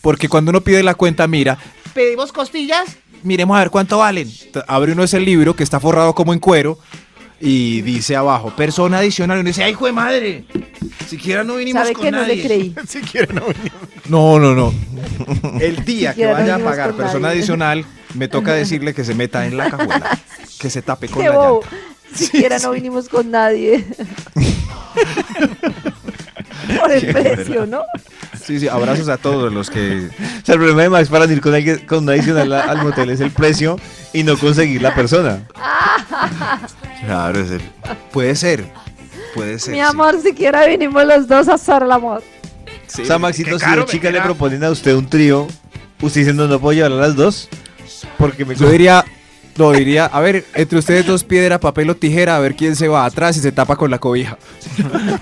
Porque 0.01 0.27
cuando 0.29 0.49
uno 0.49 0.61
pide 0.61 0.81
la 0.81 0.95
cuenta, 0.95 1.27
mira, 1.27 1.57
¿Pedimos 1.93 2.31
costillas? 2.31 2.97
miremos 3.23 3.55
a 3.57 3.59
ver 3.59 3.69
cuánto 3.69 3.97
valen. 3.97 4.31
Abre 4.67 4.93
uno 4.93 5.03
ese 5.03 5.19
libro 5.19 5.55
que 5.55 5.63
está 5.63 5.79
forrado 5.79 6.15
como 6.15 6.33
en 6.33 6.39
cuero 6.39 6.79
y 7.41 7.81
dice 7.81 8.15
abajo, 8.15 8.53
persona 8.55 8.99
adicional. 8.99 9.37
Y 9.37 9.41
uno 9.41 9.47
dice, 9.49 9.63
¡Ay, 9.63 9.71
hijo 9.71 9.85
de 9.85 9.91
madre! 9.93 10.45
Siquiera 11.07 11.43
no 11.43 11.55
vinimos 11.55 11.81
Sabe 11.81 11.93
con 11.93 12.03
que 12.05 12.11
no 12.11 12.21
nadie. 12.21 12.35
le 12.35 12.43
creí. 12.43 12.75
Siquiera 12.87 13.33
no 13.33 13.41
venimos. 13.47 13.79
no, 14.09 14.39
no, 14.39 14.53
no. 14.55 14.73
El 15.59 15.83
día 15.85 16.09
que 16.09 16.21
Siquiera 16.21 16.31
no 16.33 16.39
vaya 16.39 16.53
a 16.53 16.57
vinimos 16.57 16.71
pagar 16.71 16.89
con 16.89 16.97
persona 16.97 17.27
nadie. 17.27 17.39
adicional, 17.39 17.85
me 18.13 18.27
toca 18.27 18.53
decirle 18.53 18.93
que 18.93 19.03
se 19.03 19.15
meta 19.15 19.45
en 19.47 19.57
la 19.57 19.69
cajuela, 19.71 20.19
que 20.59 20.69
se 20.69 20.81
tape 20.81 21.07
con 21.07 21.21
Qué 21.23 21.29
la 21.29 21.35
bobo. 21.35 21.61
llanta. 21.61 21.77
Siquiera 22.13 22.59
no 22.59 22.71
vinimos 22.71 23.07
con 23.09 23.29
nadie. 23.31 23.85
Por 26.81 26.91
el 26.91 27.13
precio, 27.13 27.65
¿no? 27.65 27.83
Sí, 28.41 28.59
sí, 28.59 28.67
abrazos 28.67 29.09
a 29.09 29.17
todos 29.17 29.51
los 29.53 29.69
que... 29.69 30.07
O 30.07 30.45
sea, 30.45 30.55
el 30.55 30.59
problema 30.59 30.83
de 30.83 30.89
Max 30.89 31.09
para 31.09 31.25
ir 31.25 31.41
con, 31.41 31.53
alguien, 31.53 31.79
con 31.85 31.99
un 31.99 32.09
adicional 32.09 32.51
al 32.53 32.83
motel 32.83 33.09
es 33.09 33.19
el 33.19 33.31
precio 33.31 33.77
y 34.13 34.23
no 34.23 34.37
conseguir 34.37 34.81
la 34.81 34.93
persona. 34.95 35.43
Claro, 37.05 37.39
es 37.39 37.51
el- 37.51 37.61
puede 38.11 38.35
ser, 38.35 38.65
puede 39.33 39.57
ser. 39.57 39.73
Mi 39.73 39.79
sí. 39.79 39.85
amor, 39.85 40.21
siquiera 40.21 40.65
vinimos 40.65 41.05
los 41.05 41.27
dos 41.27 41.47
a 41.47 41.53
hacer 41.53 41.83
el 41.83 41.91
amor. 41.91 42.21
Sí, 42.87 43.03
o 43.03 43.05
sea, 43.05 43.17
Maxito, 43.17 43.57
si 43.57 43.65
me 43.65 43.85
chicas 43.85 44.11
le 44.11 44.21
proponen 44.21 44.63
a 44.63 44.69
usted 44.69 44.93
un 44.95 45.09
trío, 45.09 45.47
usted 46.01 46.21
diciendo 46.21 46.47
no 46.47 46.59
puedo 46.59 46.73
llevar 46.73 46.91
a 46.91 46.95
las 46.95 47.15
dos, 47.15 47.47
porque 48.17 48.43
me 48.43 48.55
Yo 48.55 48.69
diría, 48.69 49.05
no, 49.59 49.71
diría, 49.73 50.05
a 50.05 50.19
ver, 50.21 50.45
entre 50.55 50.79
ustedes 50.79 51.05
dos 51.05 51.23
piedra, 51.23 51.59
papel 51.59 51.89
o 51.89 51.95
tijera, 51.95 52.35
a 52.35 52.39
ver 52.39 52.55
quién 52.55 52.75
se 52.75 52.87
va 52.87 53.05
atrás 53.05 53.37
y 53.37 53.41
se 53.41 53.51
tapa 53.51 53.75
con 53.75 53.91
la 53.91 53.99
cobija. 53.99 54.37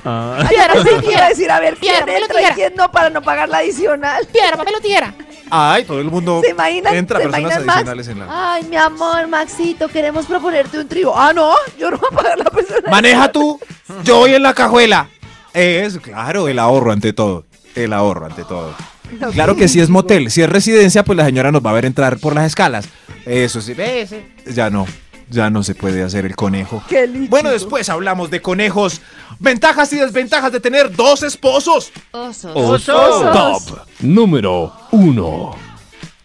Ay, 0.06 0.56
ahora 0.56 0.84
sí 0.84 0.90
quiero 1.06 1.28
decir, 1.28 1.52
a 1.52 1.60
ver, 1.60 1.76
quién 1.78 1.96
Piedra, 2.06 2.18
entra 2.18 2.34
y 2.34 2.38
tijera. 2.38 2.56
quién 2.56 2.74
no 2.76 2.92
para 2.92 3.10
no 3.10 3.22
pagar 3.22 3.50
la 3.50 3.58
adicional. 3.58 4.26
Piedra, 4.32 4.56
papel 4.58 4.76
o 4.76 4.80
tijera. 4.82 5.14
Ay, 5.50 5.86
todo 5.86 6.00
el 6.00 6.12
mundo 6.12 6.42
¿Se 6.44 6.52
imaginan? 6.52 6.96
entra 6.96 7.20
¿Se 7.20 7.24
personas 7.26 7.42
imaginan, 7.52 7.66
Max? 7.66 7.78
adicionales 7.78 8.08
en 8.10 8.20
la... 8.20 8.54
Ay, 8.54 8.64
mi 8.70 8.76
amor, 8.76 9.28
Maxito, 9.28 9.88
queremos 9.88 10.26
proponerte 10.26 10.78
un 10.80 10.88
trío. 10.88 11.18
Ah, 11.18 11.32
no, 11.34 11.54
yo 11.80 11.90
no 11.90 11.98
voy 11.98 12.10
a 12.12 12.16
pagar 12.16 12.38
la 12.38 12.46
persona. 12.46 12.90
Maneja 12.92 13.32
tú, 13.32 13.60
yo 14.04 14.18
voy 14.20 14.34
en 14.36 14.44
la 14.44 14.54
cajuela. 14.54 15.10
Es, 15.54 15.98
claro, 16.00 16.48
el 16.48 16.60
ahorro 16.60 16.92
ante 16.92 17.14
todo. 17.14 17.46
El 17.76 17.94
ahorro 17.94 18.26
ante 18.26 18.44
todo. 18.44 18.74
Claro 19.32 19.56
que 19.56 19.68
si 19.70 19.80
es 19.80 19.90
motel, 19.90 20.30
si 20.32 20.42
es 20.42 20.50
residencia, 20.50 21.04
pues 21.04 21.16
la 21.16 21.24
señora 21.26 21.52
nos 21.52 21.66
va 21.66 21.70
a 21.70 21.74
ver 21.74 21.86
entrar 21.86 22.18
por 22.18 22.36
las 22.36 22.46
escalas. 22.46 22.90
Eso 23.28 23.62
sí, 23.62 23.74
¿Ves? 23.74 24.16
ya 24.46 24.70
no, 24.70 24.88
ya 25.30 25.50
no 25.50 25.62
se 25.64 25.76
puede 25.76 26.02
hacer 26.02 26.26
el 26.26 26.36
conejo. 26.36 26.82
Qué 26.88 27.06
lindo. 27.06 27.30
Bueno, 27.30 27.52
después 27.52 27.90
hablamos 27.90 28.32
de 28.32 28.42
conejos, 28.42 29.02
ventajas 29.40 29.92
y 29.94 29.98
desventajas 29.98 30.52
de 30.52 30.60
tener 30.60 30.96
dos 30.96 31.24
esposos. 31.24 31.92
Osos. 32.12 32.52
Oso. 32.56 33.32
Top 33.32 33.80
número 34.00 34.74
1. 34.92 35.56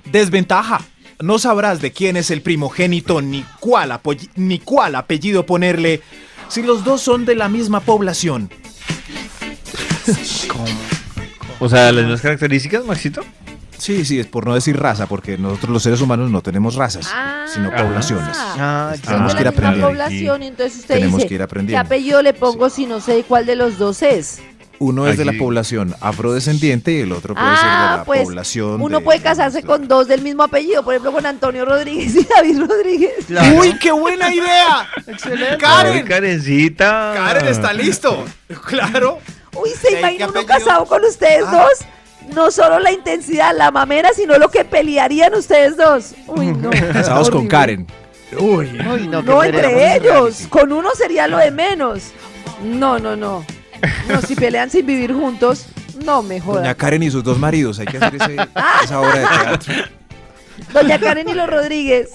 Desventaja. 0.05 0.81
No 1.21 1.39
sabrás 1.39 1.81
de 1.81 1.93
quién 1.93 2.17
es 2.17 2.31
el 2.31 2.43
primogénito 2.43 3.21
ni 3.23 3.45
cuál, 3.61 4.01
ni 4.35 4.59
cuál 4.59 4.95
apellido 4.97 5.47
ponerle 5.47 6.03
si 6.49 6.63
los 6.63 6.85
dos 6.85 7.01
son 7.01 7.25
de 7.25 7.37
la 7.37 7.49
misma 7.49 7.81
población. 7.81 8.51
O 11.61 11.69
sea, 11.69 11.93
las 11.93 12.03
mismas 12.05 12.21
características, 12.21 12.85
Maxito. 12.85 13.23
Sí, 13.83 14.05
sí, 14.05 14.21
es 14.21 14.27
por 14.29 14.47
no 14.47 14.55
decir 14.55 14.79
raza, 14.79 15.07
porque 15.07 15.37
nosotros 15.37 15.71
los 15.71 15.83
seres 15.83 16.01
humanos 16.01 16.31
no 16.31 16.41
tenemos 16.41 16.77
razas, 16.77 17.09
Ah. 17.13 17.47
sino 17.53 17.71
poblaciones. 17.75 18.37
Ah, 18.41 18.93
ya. 18.97 19.03
Tenemos 19.03 19.35
que 19.35 19.41
ir 19.41 19.49
aprendiendo. 19.49 19.89
población 19.89 20.43
y 20.45 20.47
entonces 20.47 20.79
usted 20.79 20.95
Tenemos 20.95 21.17
dice, 21.17 21.29
que 21.29 21.35
ir 21.35 21.41
¿qué 21.41 21.45
aprendiendo. 21.45 21.85
apellido 21.85 22.23
le 22.23 22.33
pongo 22.33 22.71
si 22.71 22.87
no 22.87 23.01
sé 23.01 23.25
cuál 23.27 23.45
de 23.45 23.57
los 23.57 23.79
dos 23.79 24.03
es? 24.03 24.41
Uno 24.79 25.07
es 25.09 25.17
de 25.17 25.25
la 25.25 25.33
población 25.39 25.95
afrodescendiente 26.01 26.93
y 26.93 27.01
el 27.01 27.13
otro 27.13 27.35
puede 27.35 27.47
ser 27.57 27.65
de 27.65 27.71
Ah, 27.71 27.95
la 27.99 28.05
pues 28.05 28.23
población. 28.23 28.81
uno 28.81 28.99
de- 28.99 29.05
puede 29.05 29.21
casarse 29.21 29.63
con 29.65 29.87
dos 29.89 30.07
del 30.07 30.23
mismo 30.23 30.45
apellido, 30.45 30.85
por 30.85 30.95
ejemplo 30.95 31.13
con 31.13 31.27
Antonio 31.27 31.65
Rodríguez 31.65 32.15
y 32.17 32.25
David 32.25 32.61
Rodríguez. 32.61 33.27
Claro. 33.27 33.57
¡Uy, 33.61 33.77
qué 33.81 33.91
buena 33.93 34.33
idea! 34.33 34.89
Excelente. 35.09 35.53
Ay, 35.55 35.59
¡Karen! 35.59 36.07
Karencita. 36.07 37.13
¡Karen 37.17 37.47
está 37.49 37.73
listo! 37.73 38.25
¡Claro! 38.67 39.19
Uy, 39.55 39.71
¿se 39.71 39.89
¿Qué- 39.89 39.99
imagina 40.01 40.19
qué 40.27 40.31
uno 40.31 40.41
apellido? 40.41 40.59
casado 40.67 40.87
con 40.87 41.05
ustedes 41.05 41.45
Ah. 41.47 41.51
dos? 41.69 41.87
No 42.35 42.51
solo 42.51 42.79
la 42.79 42.93
intensidad, 42.93 43.55
la 43.57 43.71
mamera, 43.71 44.11
sino 44.15 44.39
lo 44.39 44.49
que 44.51 44.65
pelearían 44.65 45.35
ustedes 45.35 45.77
dos. 45.77 46.15
Uy, 46.27 46.47
no. 46.47 46.71
Casados 46.93 47.31
con. 47.31 47.47
Karen. 47.49 47.87
Uy. 48.39 48.71
Uy, 48.91 49.09
no, 49.09 49.21
No, 49.23 49.45
entre 49.45 49.97
ellos. 49.97 50.47
Con 50.49 50.73
uno 50.73 50.91
sería 50.95 51.27
lo 51.29 51.37
de 51.39 51.51
menos. 51.51 52.13
No, 52.63 52.99
no, 52.99 53.17
no. 53.17 53.45
No, 54.09 54.23
si 54.23 54.35
pelean 54.37 54.71
sin 54.71 54.87
vivir 54.87 55.13
juntos, 55.13 55.67
no 56.05 56.23
me 56.23 56.41
Doña 56.41 56.45
jodan. 56.45 56.75
Karen 56.75 57.03
y 57.03 57.11
sus 57.11 57.23
dos 57.25 57.39
maridos, 57.39 57.79
hay 57.81 57.87
que 57.87 57.97
hacer 57.99 58.15
ese- 58.15 58.37
esa 58.85 59.01
obra 59.01 59.19
de 59.19 59.27
teatro. 59.27 59.75
Doña 60.73 60.99
Karen 60.99 61.29
y 61.29 61.35
los 61.35 61.51
Rodríguez. 61.51 62.11